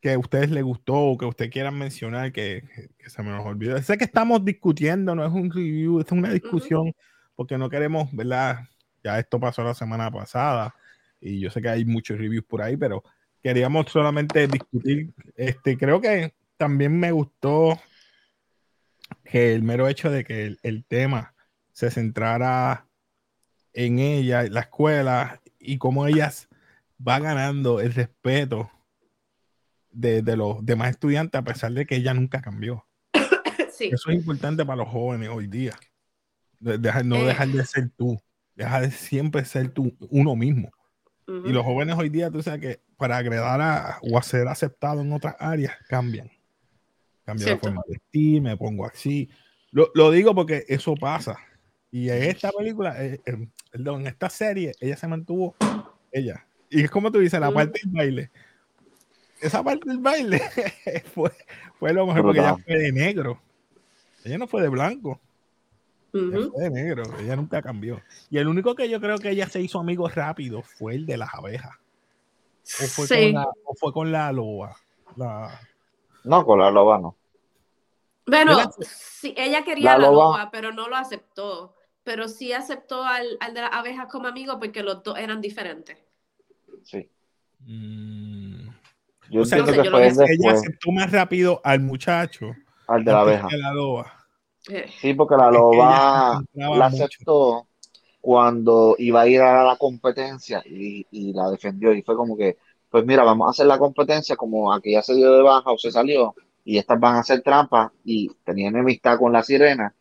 que 0.00 0.12
a 0.12 0.18
ustedes 0.18 0.50
les 0.50 0.62
gustó 0.62 0.94
o 0.94 1.18
que 1.18 1.26
ustedes 1.26 1.50
quieran 1.50 1.78
mencionar 1.78 2.32
que, 2.32 2.64
se 3.06 3.22
me 3.22 3.30
nos 3.30 3.44
olvidó. 3.44 3.80
Sé 3.82 3.98
que 3.98 4.04
estamos 4.04 4.44
discutiendo, 4.44 5.14
no 5.14 5.24
es 5.24 5.32
un 5.32 5.50
review, 5.50 6.00
es 6.00 6.10
una 6.10 6.30
discusión 6.32 6.92
porque 7.34 7.58
no 7.58 7.68
queremos, 7.68 8.14
¿verdad? 8.14 8.60
Ya 9.02 9.18
esto 9.18 9.38
pasó 9.38 9.62
la 9.62 9.74
semana 9.74 10.10
pasada 10.10 10.74
y 11.20 11.40
yo 11.40 11.50
sé 11.50 11.60
que 11.60 11.68
hay 11.68 11.84
muchos 11.84 12.18
reviews 12.18 12.44
por 12.44 12.62
ahí, 12.62 12.76
pero 12.76 13.02
queríamos 13.42 13.86
solamente 13.90 14.46
discutir. 14.46 15.12
Este, 15.36 15.76
creo 15.76 16.00
que 16.00 16.34
también 16.56 16.98
me 16.98 17.12
gustó 17.12 17.78
que 19.24 19.54
el 19.54 19.62
mero 19.62 19.88
hecho 19.88 20.10
de 20.10 20.24
que 20.24 20.56
el, 20.62 20.84
tema 20.84 21.34
se 21.80 21.90
centrara 21.90 22.86
en 23.72 24.00
ella, 24.00 24.42
la 24.42 24.60
escuela 24.60 25.40
y 25.58 25.78
cómo 25.78 26.06
ellas 26.06 26.46
va 27.00 27.18
ganando 27.20 27.80
el 27.80 27.94
respeto 27.94 28.70
de, 29.90 30.20
los 30.36 30.62
demás 30.62 30.90
estudiantes 30.90 31.38
a 31.38 31.42
pesar 31.42 31.72
de 31.72 31.86
que 31.86 31.96
ella 31.96 32.12
nunca 32.12 32.42
cambió. 32.42 32.84
Eso 33.80 34.10
es 34.10 34.14
importante 34.14 34.62
para 34.62 34.76
los 34.76 34.88
jóvenes 34.88 35.30
hoy 35.30 35.46
día. 35.46 35.74
no 36.60 37.16
eh. 37.16 37.24
dejar 37.24 37.48
de 37.48 37.64
ser 37.64 37.88
tú, 37.96 38.20
dejar 38.54 38.82
de 38.82 38.90
siempre 38.90 39.42
ser 39.46 39.70
tú 39.70 39.96
uno 40.10 40.36
mismo. 40.36 40.70
Y 41.26 41.50
los 41.50 41.64
jóvenes 41.64 41.96
hoy 41.96 42.10
día, 42.10 42.30
tú 42.30 42.42
sabes 42.42 42.60
que 42.60 42.80
para 42.98 43.16
agradar 43.16 44.00
o 44.02 44.18
a 44.18 44.22
ser 44.22 44.48
aceptado 44.48 45.00
en 45.00 45.14
otras 45.14 45.34
áreas, 45.38 45.74
cambian. 45.88 46.30
Cambio 47.24 47.46
la 47.46 47.58
forma 47.58 47.82
de 47.86 47.94
vestir, 47.94 48.42
me 48.42 48.54
pongo 48.56 48.84
así. 48.84 49.30
Lo, 49.70 50.10
digo 50.10 50.34
porque 50.34 50.64
eso 50.68 50.94
pasa. 50.94 51.38
Y 51.92 52.08
en 52.08 52.22
esta 52.22 52.50
película, 52.52 53.02
eh, 53.02 53.20
eh, 53.24 53.48
perdón, 53.70 54.02
en 54.02 54.06
esta 54.08 54.30
serie, 54.30 54.72
ella 54.80 54.96
se 54.96 55.08
mantuvo, 55.08 55.56
ella. 56.12 56.46
Y 56.68 56.82
es 56.84 56.90
como 56.90 57.10
tú 57.10 57.18
dices, 57.18 57.40
la 57.40 57.50
parte 57.50 57.80
del 57.82 57.92
baile. 57.92 58.30
Esa 59.40 59.62
parte 59.62 59.88
del 59.88 59.98
baile 59.98 60.40
fue, 61.14 61.32
fue 61.78 61.92
lo 61.92 62.06
mejor 62.06 62.22
porque 62.22 62.38
ella 62.38 62.56
fue 62.56 62.78
de 62.78 62.92
negro. 62.92 63.40
Ella 64.24 64.38
no 64.38 64.46
fue 64.46 64.62
de 64.62 64.68
blanco. 64.68 65.20
Ella 66.12 66.48
fue 66.52 66.64
de 66.64 66.70
negro. 66.70 67.02
Ella 67.18 67.36
nunca 67.36 67.62
cambió. 67.62 68.00
Y 68.30 68.38
el 68.38 68.46
único 68.46 68.74
que 68.74 68.88
yo 68.88 69.00
creo 69.00 69.18
que 69.18 69.30
ella 69.30 69.48
se 69.48 69.60
hizo 69.60 69.80
amigo 69.80 70.08
rápido 70.08 70.62
fue 70.62 70.94
el 70.94 71.06
de 71.06 71.16
las 71.16 71.34
abejas. 71.34 71.76
O 72.82 72.86
fue, 72.86 73.08
con, 73.08 73.32
la, 73.32 73.48
o 73.64 73.74
fue 73.74 73.92
con 73.92 74.12
la 74.12 74.32
loba. 74.32 74.76
No, 76.24 76.44
con 76.44 76.60
la 76.60 76.70
loba 76.70 76.98
no. 76.98 77.16
Bueno, 78.26 78.58
sí, 78.80 79.34
ella 79.36 79.64
quería 79.64 79.98
la, 79.98 80.08
loba, 80.08 80.50
pero 80.52 80.72
no 80.72 80.88
lo 80.88 80.94
aceptó. 80.94 81.74
Pero 82.04 82.28
sí 82.28 82.52
aceptó 82.52 83.04
al, 83.04 83.38
de 83.54 83.60
las 83.60 83.72
abejas 83.72 84.06
como 84.10 84.28
amigo 84.28 84.58
porque 84.58 84.82
los 84.82 85.02
dos 85.02 85.18
eran 85.18 85.40
diferentes. 85.40 85.98
Sí. 86.82 87.08
Mm. 87.60 88.68
Yo 89.30 89.42
o 89.42 89.44
sea, 89.44 89.62
que, 89.64 89.70
ella 89.72 90.52
aceptó 90.52 90.90
más 90.92 91.12
rápido 91.12 91.60
al 91.62 91.80
muchacho. 91.80 92.54
Al 92.88 93.04
de 93.04 93.12
la 93.12 93.20
abeja. 93.20 93.48
la 93.56 93.72
loba. 93.72 94.12
Eh. 94.68 94.86
Sí, 95.00 95.14
porque 95.14 95.36
la 95.36 95.50
loba 95.50 96.42
la 96.54 96.86
aceptó 96.86 97.66
cuando 98.20 98.96
iba 98.98 99.22
a 99.22 99.28
ir 99.28 99.40
a 99.40 99.64
la 99.64 99.76
competencia 99.76 100.62
y, 100.66 101.06
y, 101.10 101.32
la 101.32 101.50
defendió. 101.50 101.92
Y 101.92 102.02
fue 102.02 102.16
como 102.16 102.36
que, 102.36 102.58
pues 102.88 103.04
mira, 103.04 103.22
vamos 103.22 103.46
a 103.46 103.50
hacer 103.50 103.66
la 103.66 103.78
competencia 103.78 104.36
como 104.36 104.72
aquí 104.72 104.92
ya 104.92 105.02
se 105.02 105.14
dio 105.14 105.32
de 105.32 105.42
baja 105.42 105.70
o 105.70 105.78
se 105.78 105.90
salió 105.92 106.34
y 106.64 106.78
estas 106.78 107.00
van 107.00 107.16
a 107.16 107.20
hacer 107.20 107.42
trampas 107.42 107.90
y 108.04 108.30
tenía 108.44 108.68
enemistad 108.68 109.18
con 109.18 109.32
la 109.32 109.42
sirena, 109.42 109.94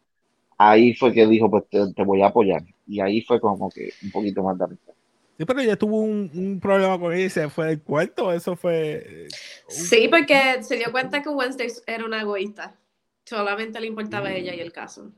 ahí 0.60 0.94
fue 0.94 1.14
que 1.14 1.26
dijo, 1.26 1.50
pues 1.50 1.64
te, 1.70 2.04
voy 2.04 2.22
a 2.22 2.28
apoyar. 2.28 2.62
Y 2.86 3.00
ahí 3.00 3.22
fue 3.22 3.40
como 3.40 3.70
que 3.72 3.94
un 4.04 4.12
poquito 4.12 4.44
más 4.44 4.58
de 4.58 4.66
amistad. 4.66 4.94
Sí, 5.38 5.46
pero 5.46 5.62
ella 5.62 5.78
tuvo 5.78 6.02
un, 6.02 6.60
problema 6.62 7.00
con 7.00 7.14
ella 7.14 7.26
y 7.26 7.30
se 7.30 7.50
fue 7.50 7.68
del 7.68 7.82
cuarto, 7.82 8.34
eso 8.34 8.58
fue... 8.58 9.06
Eh, 9.08 9.28
sí, 9.70 10.10
porque 10.10 10.62
se 10.62 10.76
dio 10.76 10.92
cuenta 10.92 11.22
que 11.22 11.30
Wednesday 11.30 11.70
era 11.88 12.06
una 12.06 12.22
egoísta. 12.22 12.76
Solamente 13.24 13.80
le 13.80 13.88
importaba 13.88 14.28
a 14.28 14.34
ella 14.34 14.54
y 14.54 14.60
el 14.60 14.74
caso. 14.74 15.14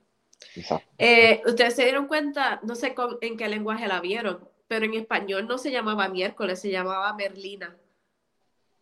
Eh, 0.99 1.41
ustedes 1.45 1.75
se 1.75 1.85
dieron 1.85 2.07
cuenta, 2.07 2.59
no 2.63 2.75
sé 2.75 2.93
en 3.21 3.37
qué 3.37 3.49
lenguaje 3.49 3.87
la 3.87 3.99
vieron, 3.99 4.47
pero 4.67 4.85
en 4.85 4.93
español 4.93 5.47
no 5.47 5.57
se 5.57 5.71
llamaba 5.71 6.07
miércoles, 6.07 6.61
se 6.61 6.69
llamaba 6.69 7.13
Merlina. 7.13 7.75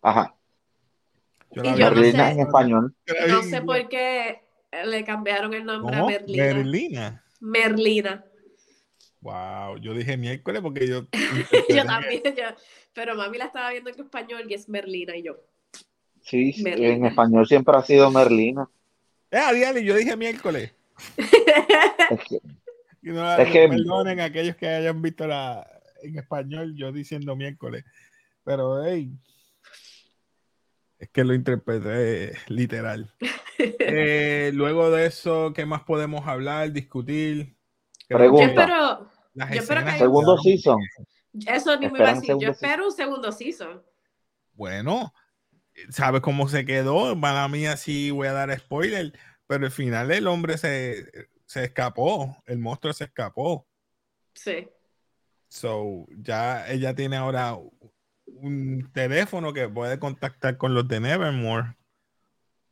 Ajá. 0.02 0.36
Yo 1.52 1.64
y 1.64 1.78
yo 1.78 1.92
no 1.92 2.02
sé, 2.02 2.10
en 2.10 2.40
español. 2.42 2.96
No 3.30 3.44
sé 3.44 3.62
por 3.62 3.88
qué 3.88 4.49
le 4.72 5.04
cambiaron 5.04 5.54
el 5.54 5.66
nombre 5.66 5.96
a 5.96 6.06
Merlina. 6.06 6.44
Merlina. 6.46 7.24
Merlina. 7.40 8.26
Wow, 9.22 9.78
yo 9.78 9.94
dije 9.94 10.18
miércoles 10.18 10.62
porque 10.62 10.88
yo. 10.88 11.08
yo 11.70 11.86
también, 11.86 12.24
yo, 12.24 12.44
pero 12.94 13.16
mami 13.16 13.38
la 13.38 13.46
estaba 13.46 13.72
viendo 13.72 13.90
en 13.90 14.00
español 14.00 14.46
y 14.48 14.54
es 14.54 14.70
Merlina 14.70 15.16
y 15.18 15.24
yo. 15.24 15.38
Sí, 16.22 16.54
en 16.58 17.06
español 17.06 17.48
siempre 17.48 17.76
ha 17.76 17.82
sido 17.82 18.12
Merlina. 18.12 18.70
Eh, 19.32 19.54
Diali, 19.54 19.84
yo 19.84 19.96
dije 19.96 20.16
miércoles. 20.16 20.74
es 23.02 23.52
que 23.52 23.70
perdonen 23.70 24.20
aquellos 24.20 24.56
que 24.56 24.68
hayan 24.68 25.02
visto 25.02 25.28
la 25.28 25.66
en 26.02 26.18
español, 26.18 26.76
yo 26.76 26.92
diciendo 26.92 27.36
miércoles. 27.36 27.84
Pero 28.44 28.84
hey, 28.84 29.12
es 30.98 31.10
que 31.10 31.24
lo 31.24 31.34
interpreté 31.34 32.34
literal. 32.48 33.14
Eh, 33.60 34.52
luego 34.54 34.90
de 34.90 35.06
eso, 35.06 35.52
¿qué 35.54 35.66
más 35.66 35.84
podemos 35.84 36.26
hablar, 36.26 36.72
discutir? 36.72 37.58
Pregunta. 38.08 39.10
Yo 39.36 39.44
espero, 39.44 39.86
que 39.86 39.98
segundo 39.98 40.38
season. 40.38 40.80
Eso 41.46 41.78
ni 41.78 41.90
me 41.90 42.00
iba 42.00 42.10
a 42.10 42.14
decir. 42.14 42.36
Yo 42.40 42.52
espero 42.52 42.86
un 42.86 42.92
segundo 42.92 43.32
season. 43.32 43.84
Bueno, 44.54 45.14
¿sabes 45.90 46.22
cómo 46.22 46.48
se 46.48 46.66
quedó? 46.66 47.20
Para 47.20 47.48
mí 47.48 47.66
así 47.66 48.12
voy 48.12 48.28
a 48.28 48.34
dar 48.34 48.58
spoiler, 48.58 49.14
pero 49.46 49.66
al 49.66 49.72
final 49.72 50.12
el 50.12 50.28
hombre 50.28 50.58
se, 50.58 51.06
se 51.46 51.66
escapó, 51.66 52.42
el 52.46 52.60
monstruo 52.60 52.94
se 52.94 53.06
escapó. 53.06 53.68
Sí. 54.34 54.70
So, 55.48 56.06
ya 56.18 56.68
ella 56.70 56.94
tiene 56.94 57.18
ahora 57.18 57.58
un 58.26 58.92
teléfono 58.94 59.52
que 59.54 59.68
puede 59.68 60.00
contactar 60.00 60.58
con 60.58 60.74
los 60.74 60.88
de 60.88 61.00
Nevermore. 61.00 61.76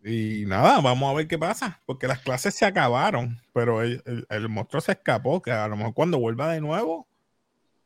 Y 0.07 0.45
nada, 0.45 0.79
vamos 0.79 1.11
a 1.11 1.13
ver 1.13 1.27
qué 1.27 1.37
pasa, 1.37 1.81
porque 1.85 2.07
las 2.07 2.19
clases 2.19 2.55
se 2.55 2.65
acabaron, 2.65 3.41
pero 3.51 3.81
el, 3.81 4.23
monstruo 4.47 4.79
se 4.79 4.93
escapó, 4.93 5.41
que 5.41 5.51
a 5.51 5.67
lo 5.67 5.75
mejor 5.75 5.93
cuando 5.93 6.17
vuelva 6.17 6.53
de 6.53 6.61
nuevo. 6.61 7.05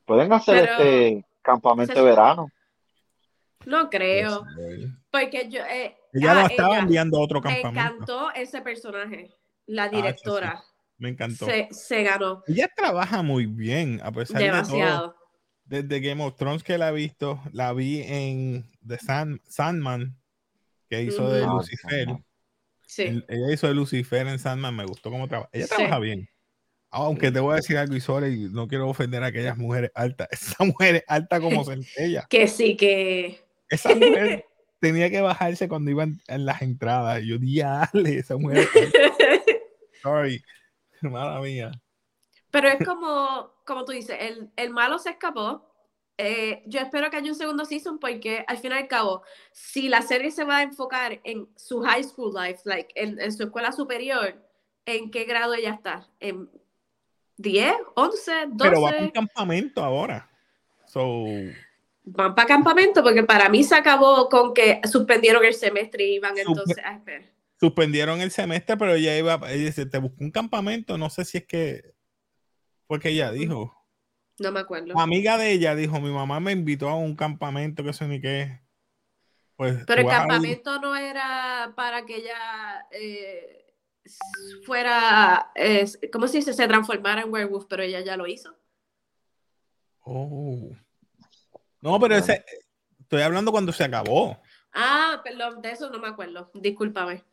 Pueden 0.06 0.32
hacer 0.32 0.70
este 0.70 1.26
campamento 1.42 1.96
de 1.96 2.04
verano. 2.04 2.52
No 3.66 3.90
creo. 3.90 4.44
Porque 5.10 5.50
yo. 5.50 5.62
Eh, 5.66 5.98
ella 6.14 6.34
lo 6.36 6.40
ah, 6.42 6.48
estaba 6.48 6.78
enviando 6.78 7.18
a 7.18 7.22
otro 7.22 7.42
campamento. 7.42 7.72
Me 7.72 7.82
encantó 7.82 8.32
ese 8.34 8.62
personaje, 8.62 9.32
la 9.66 9.86
ah, 9.86 9.90
directora. 9.90 10.64
Me 11.00 11.10
encantó. 11.10 11.48
Se, 11.72 12.04
ganó. 12.04 12.44
Ella 12.46 12.70
trabaja 12.76 13.24
muy 13.24 13.48
bien, 13.48 14.00
a 14.04 14.12
pesar 14.12 14.40
Demasiado. 14.40 15.02
de 15.02 15.08
todo. 15.08 15.16
Desde 15.66 16.00
Game 16.02 16.24
of 16.24 16.36
Thrones 16.36 16.64
que 16.64 16.78
la 16.78 16.90
he 16.90 16.94
visto, 16.94 17.40
la 17.52 17.74
vi 17.74 18.04
en 18.04 18.70
The 18.86 19.00
Sandman, 19.48 20.21
que 20.92 21.04
hizo 21.04 21.32
de 21.32 21.46
ah, 21.46 21.48
Lucifer. 21.48 22.08
Sí. 22.86 23.24
ella 23.30 23.54
hizo 23.54 23.68
de 23.68 23.74
Lucifer 23.74 24.28
en 24.28 24.38
Sandman, 24.38 24.76
me 24.76 24.86
gustó 24.86 25.10
cómo 25.10 25.30
trabaja. 25.30 25.50
Ella 25.54 25.68
trabaja 25.68 26.00
bien. 26.00 26.30
Aunque 26.90 27.32
te 27.32 27.40
voy 27.40 27.54
a 27.54 27.56
decir 27.56 27.78
algo, 27.78 27.96
y 27.96 28.50
no 28.52 28.68
quiero 28.68 28.90
ofender 28.90 29.24
a 29.24 29.28
aquellas 29.28 29.58
mujeres 29.58 29.92
altas. 29.96 30.28
Esa 30.32 30.66
mujer 30.66 30.98
es 30.98 31.04
alta 31.08 31.40
como 31.40 31.64
centella. 31.66 32.28
que 32.30 32.50
sí, 32.50 32.76
que. 32.76 33.40
Esa 33.70 33.96
mujer 33.96 34.46
tenía 34.82 35.10
que 35.10 35.22
bajarse 35.22 35.70
cuando 35.70 35.92
iban 35.92 36.20
en 36.28 36.46
las 36.46 36.62
entradas. 36.62 37.24
Yo, 37.24 37.38
diale, 37.38 38.18
esa 38.18 38.36
mujer. 38.36 38.68
Sorry. 40.04 40.44
Madre 41.02 41.42
mía. 41.42 41.72
Pero 42.50 42.68
es 42.68 42.86
como, 42.86 43.54
como 43.66 43.86
tú 43.86 43.94
dices, 43.94 44.18
el, 44.58 44.70
malo 44.72 45.00
se 45.00 45.12
escapó. 45.12 45.71
Eh, 46.24 46.62
yo 46.68 46.80
espero 46.80 47.10
que 47.10 47.18
haya 47.18 47.32
un 47.32 47.38
segundo 47.38 47.66
season 47.66 47.98
porque 47.98 48.46
al 48.48 48.58
fin 48.58 48.72
y 48.72 48.76
al 48.76 48.88
cabo, 48.88 49.24
si 49.52 49.90
la 49.90 50.04
serie 50.04 50.30
se 50.30 50.44
va 50.44 50.58
a 50.58 50.62
enfocar 50.62 51.20
en 51.24 51.50
su 51.56 51.82
high 51.82 52.04
school 52.04 52.34
life, 52.34 52.62
like 52.66 52.94
en, 52.96 53.32
su 53.32 53.44
escuela 53.44 53.72
superior, 53.72 54.36
¿en 54.86 55.10
qué 55.10 55.24
grado 55.24 55.56
ella 55.56 55.72
está? 55.74 56.08
¿En 56.20 56.48
10, 57.38 57.74
11, 57.96 58.32
12? 58.52 58.56
Pero 58.58 58.82
va 58.82 58.92
para 58.92 59.04
un 59.04 59.10
campamento 59.10 59.84
ahora. 59.84 60.30
So... 60.86 61.26
Van 62.04 62.34
para 62.34 62.48
campamento 62.48 63.04
porque 63.04 63.24
para 63.24 63.48
mí 63.48 63.64
se 63.64 63.76
acabó 63.76 64.28
con 64.28 64.54
que 64.54 64.82
suspendieron 64.92 65.46
el 65.46 65.54
semestre 65.54 66.04
y 66.04 66.16
iban 66.16 66.38
entonces 66.38 66.78
a 66.84 66.96
esperar 66.96 67.32
suspendieron 67.62 68.20
el 68.22 68.32
semestre, 68.32 68.76
pero 68.76 68.96
ella 68.96 69.16
iba, 69.16 69.36
ella 69.48 69.66
dice, 69.66 69.86
te 69.86 70.00
buscó 70.00 70.24
un 70.24 70.32
campamento, 70.32 70.98
no 70.98 71.12
sé 71.12 71.24
si 71.26 71.38
es 71.38 71.46
que 71.46 71.94
fue 72.88 73.00
que 73.00 73.10
ella 73.10 73.32
dijo. 73.32 73.81
No 74.42 74.52
me 74.52 74.60
acuerdo. 74.60 75.00
amiga 75.00 75.38
de 75.38 75.52
ella 75.52 75.76
dijo, 75.76 76.00
mi 76.00 76.12
mamá 76.12 76.40
me 76.40 76.52
invitó 76.52 76.90
a 76.90 76.96
un 76.96 77.16
campamento 77.16 77.84
que 77.84 77.94
sé 77.94 78.08
ni 78.08 78.20
qué. 78.20 78.62
Pues, 79.56 79.84
pero 79.86 80.02
el 80.02 80.08
campamento 80.08 80.80
no 80.80 80.96
era 80.96 81.74
para 81.76 82.06
que 82.06 82.16
ella 82.16 82.88
eh, 82.92 83.76
fuera, 84.66 85.52
¿cómo 86.12 86.28
se 86.28 86.38
dice? 86.38 86.54
Se 86.54 86.68
transformara 86.68 87.22
en 87.22 87.32
werewolf, 87.32 87.66
pero 87.70 87.84
ella 87.84 88.02
ya 88.02 88.18
lo 88.18 88.26
hizo. 88.26 88.58
Oh. 90.00 90.72
No, 91.80 92.00
pero 92.00 92.16
ese, 92.16 92.44
estoy 93.00 93.22
hablando 93.22 93.52
cuando 93.52 93.72
se 93.72 93.84
acabó. 93.84 94.42
Ah, 94.74 95.22
perdón, 95.24 95.62
de 95.62 95.72
eso 95.72 95.90
no 95.90 96.00
me 96.00 96.08
acuerdo. 96.08 96.50
Discúlpame. 96.54 97.24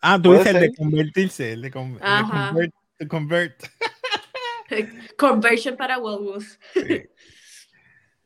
Ah, 0.00 0.20
tú 0.20 0.32
dices 0.32 0.48
el 0.48 0.60
de 0.60 0.74
convertirse, 0.74 1.52
el 1.52 1.62
de, 1.62 1.70
convert, 1.70 2.72
convert. 3.08 3.62
Conversion 5.18 5.76
para 5.76 5.98
Wolves. 5.98 6.58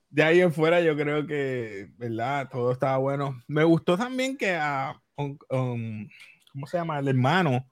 De 0.08 0.22
ahí 0.22 0.40
en 0.40 0.52
fuera 0.52 0.80
yo 0.80 0.96
creo 0.96 1.26
que, 1.26 1.88
¿verdad? 1.96 2.48
Todo 2.50 2.72
estaba 2.72 2.96
bueno. 2.98 3.40
Me 3.46 3.64
gustó 3.64 3.96
también 3.96 4.36
que 4.36 4.56
a, 4.56 5.00
¿cómo 5.14 6.66
se 6.66 6.78
llama? 6.78 6.98
El 6.98 7.08
hermano 7.08 7.66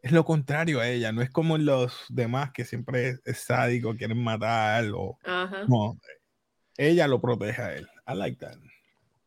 es 0.00 0.12
lo 0.12 0.24
contrario 0.24 0.80
a 0.80 0.88
ella, 0.88 1.12
no 1.12 1.22
es 1.22 1.30
como 1.30 1.58
los 1.58 2.06
demás 2.08 2.52
que 2.52 2.64
siempre 2.64 3.18
es, 3.24 3.38
sádico, 3.38 3.96
quieren 3.96 4.22
matar 4.22 4.84
o... 4.94 5.18
No, 5.68 5.98
ella 6.76 7.08
lo 7.08 7.20
protege 7.20 7.62
a 7.62 7.74
él. 7.74 7.88
I 8.06 8.14
like 8.14 8.38
that. 8.38 8.56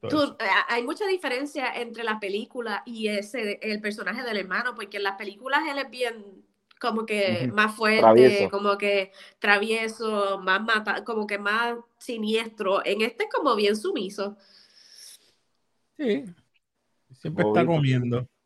Eh, 0.03 0.35
hay 0.67 0.83
mucha 0.83 1.05
diferencia 1.05 1.73
entre 1.75 2.03
la 2.03 2.19
película 2.19 2.81
y 2.85 3.07
ese 3.07 3.59
el 3.61 3.81
personaje 3.81 4.23
del 4.23 4.37
hermano, 4.37 4.73
porque 4.73 4.97
en 4.97 5.03
las 5.03 5.15
películas 5.15 5.61
él 5.69 5.77
es 5.77 5.89
bien 5.89 6.40
como 6.81 7.05
que 7.05 7.49
más 7.53 7.75
fuerte, 7.75 8.49
como 8.49 8.75
que 8.77 9.11
travieso, 9.37 10.39
más 10.39 10.63
mata, 10.63 11.03
como 11.03 11.27
que 11.27 11.37
más 11.37 11.77
siniestro. 11.99 12.83
En 12.83 13.01
este 13.01 13.25
es 13.25 13.29
como 13.29 13.55
bien 13.55 13.77
sumiso. 13.77 14.35
Sí. 15.95 16.25
Siempre 17.19 17.45
está 17.47 17.65
comiendo. 17.65 18.27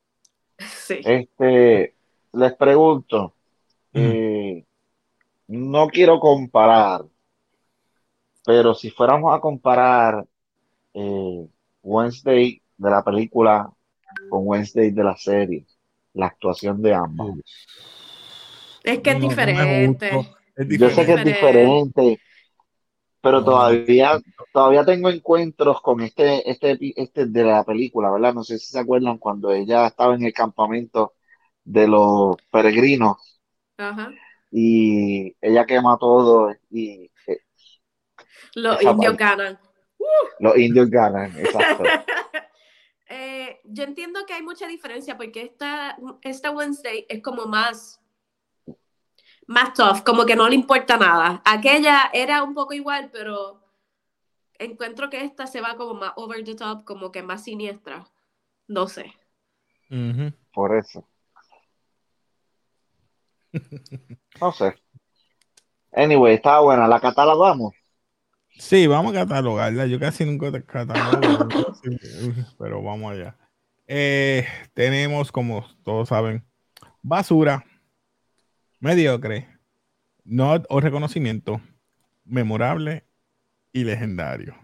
Sí. 0.57 1.01
Este, 1.03 1.95
les 2.31 2.53
pregunto, 2.53 3.33
eh, 3.93 4.63
no 5.47 5.87
quiero 5.87 6.17
comparar, 6.21 7.03
pero 8.45 8.73
si 8.73 8.89
fuéramos 8.89 9.35
a 9.35 9.41
comparar 9.41 10.25
eh, 10.93 11.47
Wednesday 11.83 12.61
de 12.77 12.89
la 12.89 13.03
película 13.03 13.69
con 14.29 14.43
Wednesday 14.47 14.91
de 14.91 15.03
la 15.03 15.17
serie, 15.17 15.65
la 16.13 16.27
actuación 16.27 16.81
de 16.81 16.93
ambas. 16.93 17.35
Es 18.85 18.99
que 18.99 19.11
es, 19.11 19.19
diferente. 19.19 20.11
Yo 20.57 20.89
sé 20.89 21.05
que 21.05 21.13
es 21.13 21.25
diferente, 21.25 22.19
pero 23.19 23.43
todavía, 23.43 24.19
todavía 24.53 24.85
tengo 24.85 25.09
encuentros 25.09 25.81
con 25.81 26.01
este, 26.01 26.49
este, 26.49 26.77
este 26.95 27.25
de 27.25 27.43
la 27.43 27.63
película, 27.63 28.11
¿verdad? 28.11 28.33
No 28.33 28.43
sé 28.43 28.59
si 28.59 28.67
se 28.67 28.79
acuerdan 28.79 29.17
cuando 29.17 29.51
ella 29.51 29.87
estaba 29.87 30.15
en 30.15 30.23
el 30.23 30.33
campamento 30.33 31.13
de 31.63 31.87
los 31.87 32.35
peregrinos 32.51 33.41
y 34.51 35.35
ella 35.41 35.65
quema 35.65 35.97
todo 35.99 36.53
y 36.69 37.11
eh, 37.27 37.41
los 38.53 38.81
indios 38.81 39.17
ganan. 39.17 39.59
Los 40.39 40.57
indios 40.57 40.89
ganan, 40.89 41.37
exacto. 41.37 41.83
Eh, 43.07 43.61
yo 43.65 43.83
entiendo 43.83 44.25
que 44.25 44.33
hay 44.33 44.41
mucha 44.41 44.67
diferencia 44.67 45.15
porque 45.15 45.43
esta, 45.43 45.95
esta 46.23 46.49
Wednesday 46.49 47.05
es 47.07 47.21
como 47.21 47.45
más, 47.45 48.01
más 49.47 49.73
tough, 49.73 50.03
como 50.03 50.25
que 50.25 50.35
no 50.35 50.49
le 50.49 50.55
importa 50.55 50.97
nada. 50.97 51.41
Aquella 51.45 52.09
era 52.13 52.43
un 52.43 52.53
poco 52.53 52.73
igual, 52.73 53.09
pero 53.11 53.61
encuentro 54.59 55.09
que 55.09 55.23
esta 55.23 55.47
se 55.47 55.61
va 55.61 55.75
como 55.75 55.93
más 55.93 56.13
over 56.15 56.43
the 56.43 56.55
top, 56.55 56.83
como 56.83 57.11
que 57.11 57.23
más 57.23 57.43
siniestra. 57.43 58.05
No 58.67 58.87
sé. 58.87 59.13
Por 60.53 60.75
eso. 60.75 61.07
No 64.41 64.51
sé. 64.51 64.75
Anyway, 65.91 66.35
estaba 66.35 66.61
buena. 66.61 66.87
¿La 66.87 66.99
catalogamos? 66.99 67.73
Sí, 68.57 68.87
vamos 68.87 69.13
a 69.13 69.25
catalogarla. 69.25 69.85
Yo 69.85 69.99
casi 69.99 70.25
nunca 70.25 70.51
catalogo, 70.63 71.47
pero 72.59 72.81
vamos 72.81 73.11
allá. 73.11 73.37
Eh, 73.87 74.47
tenemos, 74.73 75.31
como 75.31 75.65
todos 75.83 76.09
saben, 76.09 76.45
basura, 77.01 77.63
mediocre, 78.85 79.49
no 80.23 80.61
o 80.69 80.79
reconocimiento, 80.79 81.59
memorable 82.23 83.03
y 83.73 83.83
legendario. 83.83 84.55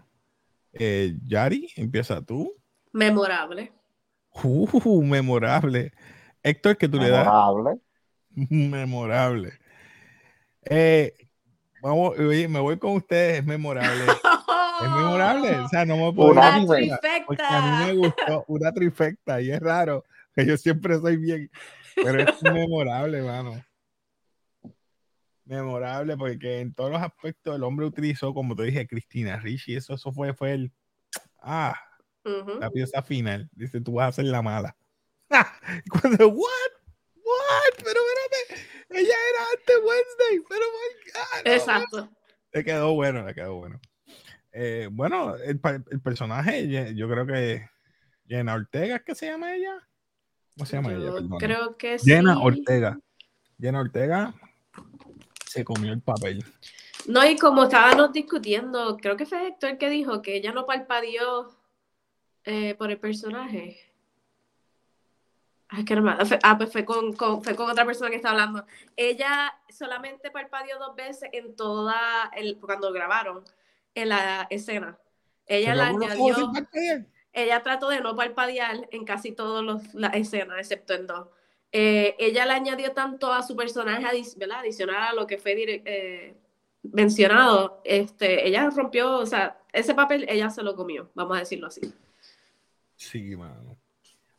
Eh, 0.72 1.14
Yari, 1.26 1.68
empieza 1.74 2.22
tú. 2.22 2.54
Memorable. 2.92 3.72
Uh, 4.44 5.02
memorable. 5.02 5.92
Héctor, 6.40 6.76
que 6.76 6.88
tú 6.88 6.98
le 6.98 7.10
das. 7.10 7.26
Memorable. 7.26 7.80
memorable. 8.48 9.52
Eh, 10.66 11.14
Vamos, 11.82 12.16
me 12.16 12.60
voy 12.60 12.78
con 12.78 12.92
ustedes, 12.92 13.40
es 13.40 13.44
memorable. 13.44 14.04
Es 14.82 14.88
memorable, 14.88 15.58
o 15.58 15.68
sea, 15.68 15.84
no 15.84 15.96
me 15.96 16.12
puedo 16.12 16.32
Una 16.32 16.56
trifecta. 16.56 17.24
Porque 17.24 17.42
a 17.44 17.60
mí 17.60 17.86
me 17.86 17.92
gustó 17.98 18.44
una 18.48 18.72
trifecta 18.72 19.40
y 19.40 19.52
es 19.52 19.60
raro, 19.60 20.04
que 20.34 20.44
yo 20.44 20.56
siempre 20.56 20.98
soy 20.98 21.18
bien, 21.18 21.48
pero 21.94 22.20
es 22.20 22.42
memorable, 22.42 23.22
mano. 23.22 23.62
Memorable 25.52 26.16
porque 26.16 26.60
en 26.60 26.74
todos 26.74 26.90
los 26.90 27.02
aspectos 27.02 27.54
el 27.54 27.62
hombre 27.62 27.86
utilizó, 27.86 28.32
como 28.34 28.56
te 28.56 28.64
dije, 28.64 28.86
Cristina 28.86 29.36
Ricci, 29.36 29.76
eso, 29.76 29.94
eso 29.94 30.12
fue, 30.12 30.34
fue 30.34 30.52
el, 30.52 30.72
ah, 31.40 31.74
la 32.24 32.70
pieza 32.70 33.02
final. 33.02 33.48
Dice, 33.52 33.80
tú 33.80 33.94
vas 33.94 34.08
a 34.08 34.12
ser 34.12 34.26
la 34.26 34.42
mala. 34.42 34.76
cuando, 35.90 36.28
what? 36.28 36.72
What? 37.14 37.84
Pero 37.84 38.00
espérate, 38.00 38.66
ella 38.90 39.14
era 39.30 39.44
antes 39.52 39.76
Wednesday, 39.76 40.44
pero 40.48 41.56
Exacto. 41.56 42.10
Le 42.52 42.64
quedó 42.64 42.94
bueno, 42.94 43.24
le 43.24 43.34
quedó 43.34 43.54
bueno. 43.54 43.80
Eh, 44.52 44.88
bueno, 44.92 45.36
el, 45.36 45.60
el, 45.90 46.00
personaje, 46.02 46.94
yo 46.94 47.08
creo 47.08 47.26
que 47.26 47.66
Jenna 48.26 48.54
Ortega, 48.54 48.98
¿qué 48.98 49.14
se 49.14 49.26
llama 49.26 49.54
ella? 49.54 49.88
¿Cómo 50.54 50.66
se 50.66 50.76
llama 50.76 50.92
ella? 50.92 51.10
Creo 51.38 51.76
que 51.78 51.98
Jenna 51.98 52.38
Ortega. 52.38 52.98
Jenna 53.58 53.80
Ortega 53.80 54.34
se 55.52 55.64
comió 55.64 55.92
el 55.92 56.00
papel. 56.00 56.42
No, 57.06 57.24
y 57.28 57.36
como 57.36 57.64
estábamos 57.64 58.12
discutiendo, 58.12 58.96
creo 58.96 59.16
que 59.16 59.26
fue 59.26 59.48
Héctor 59.48 59.76
que 59.76 59.90
dijo 59.90 60.22
que 60.22 60.36
ella 60.36 60.52
no 60.52 60.64
palpadeó 60.64 61.50
eh, 62.44 62.74
por 62.76 62.90
el 62.90 62.98
personaje. 62.98 63.78
Ay, 65.68 65.84
qué 65.84 65.94
hermano. 65.94 66.24
Ah, 66.42 66.56
pues 66.56 66.72
fue 66.72 66.84
con, 66.84 67.14
fue 67.14 67.54
con 67.54 67.70
otra 67.70 67.84
persona 67.84 68.10
que 68.10 68.16
está 68.16 68.30
hablando. 68.30 68.64
Ella 68.96 69.54
solamente 69.68 70.30
parpadeó 70.30 70.78
dos 70.78 70.94
veces 70.96 71.28
en 71.32 71.54
toda 71.54 72.30
el, 72.36 72.58
cuando 72.58 72.92
grabaron 72.92 73.44
en 73.94 74.08
la 74.08 74.46
escena. 74.48 74.98
Ella 75.46 75.74
la 75.74 75.88
añadió. 75.88 76.52
Ella 77.32 77.62
trató 77.62 77.88
de 77.88 78.00
no 78.00 78.14
parpadear 78.14 78.88
en 78.90 79.04
casi 79.04 79.32
todas 79.32 79.82
las 79.94 80.14
escenas, 80.14 80.58
excepto 80.58 80.94
en 80.94 81.06
dos. 81.06 81.28
Eh, 81.72 82.14
ella 82.18 82.44
le 82.44 82.52
añadió 82.52 82.92
tanto 82.92 83.32
a 83.32 83.42
su 83.42 83.56
personaje, 83.56 84.04
¿verdad? 84.36 84.60
adicional 84.60 85.02
a 85.02 85.12
lo 85.14 85.26
que 85.26 85.38
fue 85.38 85.54
eh, 85.56 86.36
mencionado. 86.82 87.80
Este, 87.84 88.46
ella 88.46 88.68
rompió, 88.70 89.18
o 89.18 89.26
sea, 89.26 89.58
ese 89.72 89.94
papel 89.94 90.26
ella 90.28 90.50
se 90.50 90.62
lo 90.62 90.76
comió, 90.76 91.10
vamos 91.14 91.36
a 91.36 91.40
decirlo 91.40 91.68
así. 91.68 91.80
Sí, 92.96 93.34
mano. 93.36 93.76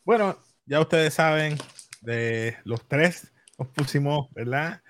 Bueno, 0.05 0.37
ya 0.65 0.79
ustedes 0.79 1.15
saben, 1.15 1.57
de 2.01 2.57
los 2.65 2.87
tres 2.87 3.31
nos 3.57 3.67
pusimos, 3.69 4.31
¿verdad? 4.33 4.81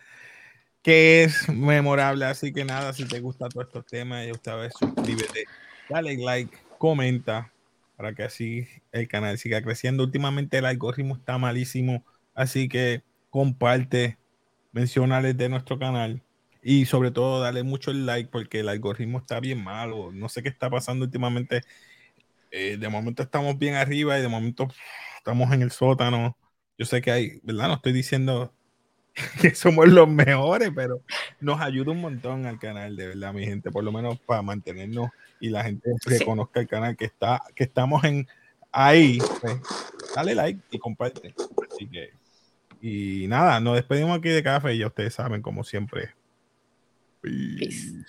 Que 0.81 1.23
es 1.23 1.47
memorable, 1.47 2.25
así 2.25 2.51
que 2.51 2.65
nada, 2.65 2.91
si 2.91 3.07
te 3.07 3.21
gusta 3.21 3.47
todos 3.47 3.67
estos 3.67 3.85
temas, 3.85 4.25
ya 4.25 4.33
ustedes 4.33 4.73
suscríbete, 4.77 5.45
dale 5.87 6.17
like, 6.17 6.57
comenta, 6.77 7.51
para 7.95 8.13
que 8.13 8.23
así 8.23 8.67
el 8.91 9.07
canal 9.07 9.37
siga 9.37 9.61
creciendo. 9.61 10.03
Últimamente 10.03 10.57
el 10.57 10.65
algoritmo 10.65 11.15
está 11.15 11.37
malísimo, 11.37 12.03
así 12.33 12.69
que 12.69 13.03
comparte, 13.29 14.17
mencionales 14.71 15.37
de 15.37 15.49
nuestro 15.49 15.77
canal 15.77 16.23
y 16.61 16.85
sobre 16.85 17.11
todo 17.11 17.41
dale 17.41 17.63
mucho 17.63 17.91
el 17.91 18.05
like 18.05 18.29
porque 18.31 18.61
el 18.61 18.69
algoritmo 18.69 19.19
está 19.19 19.39
bien 19.39 19.63
malo. 19.63 20.11
No 20.11 20.29
sé 20.29 20.41
qué 20.43 20.49
está 20.49 20.69
pasando 20.69 21.05
últimamente 21.05 21.61
eh, 22.55 22.77
de 22.77 22.87
momento 22.87 23.23
estamos 23.23 23.57
bien 23.57 23.73
arriba 23.73 24.17
y 24.19 24.21
de 24.21 24.27
momento 24.27 24.67
estamos 25.17 25.51
en 25.51 25.63
el 25.63 25.71
sótano. 25.71 26.37
Yo 26.77 26.85
sé 26.85 27.01
que 27.01 27.11
hay, 27.11 27.39
¿verdad? 27.41 27.67
No 27.67 27.73
estoy 27.73 27.93
diciendo 27.93 28.53
que 29.41 29.55
somos 29.55 29.87
los 29.87 30.07
mejores, 30.07 30.69
pero 30.75 31.01
nos 31.39 31.59
ayuda 31.59 31.91
un 31.91 32.01
montón 32.01 32.45
al 32.45 32.59
canal, 32.59 32.95
de 32.95 33.07
verdad, 33.07 33.33
mi 33.33 33.43
gente, 33.43 33.71
por 33.71 33.83
lo 33.83 33.91
menos 33.91 34.19
para 34.19 34.43
mantenernos 34.43 35.09
y 35.39 35.49
la 35.49 35.63
gente 35.63 35.89
reconozca 36.05 36.59
el 36.59 36.67
canal 36.67 36.95
que 36.95 37.05
está, 37.05 37.41
que 37.55 37.63
estamos 37.63 38.03
en 38.03 38.27
ahí. 38.71 39.17
Pues, 39.41 39.59
dale 40.15 40.35
like 40.35 40.61
y 40.69 40.77
comparte. 40.77 41.33
Así 41.71 41.87
que, 41.87 42.11
y 42.85 43.27
nada, 43.29 43.61
nos 43.61 43.75
despedimos 43.75 44.17
aquí 44.17 44.27
de 44.27 44.43
café 44.43 44.75
y 44.75 44.79
ya 44.79 44.87
ustedes 44.87 45.13
saben, 45.13 45.41
como 45.41 45.63
siempre. 45.63 46.09
Peace. 47.21 48.03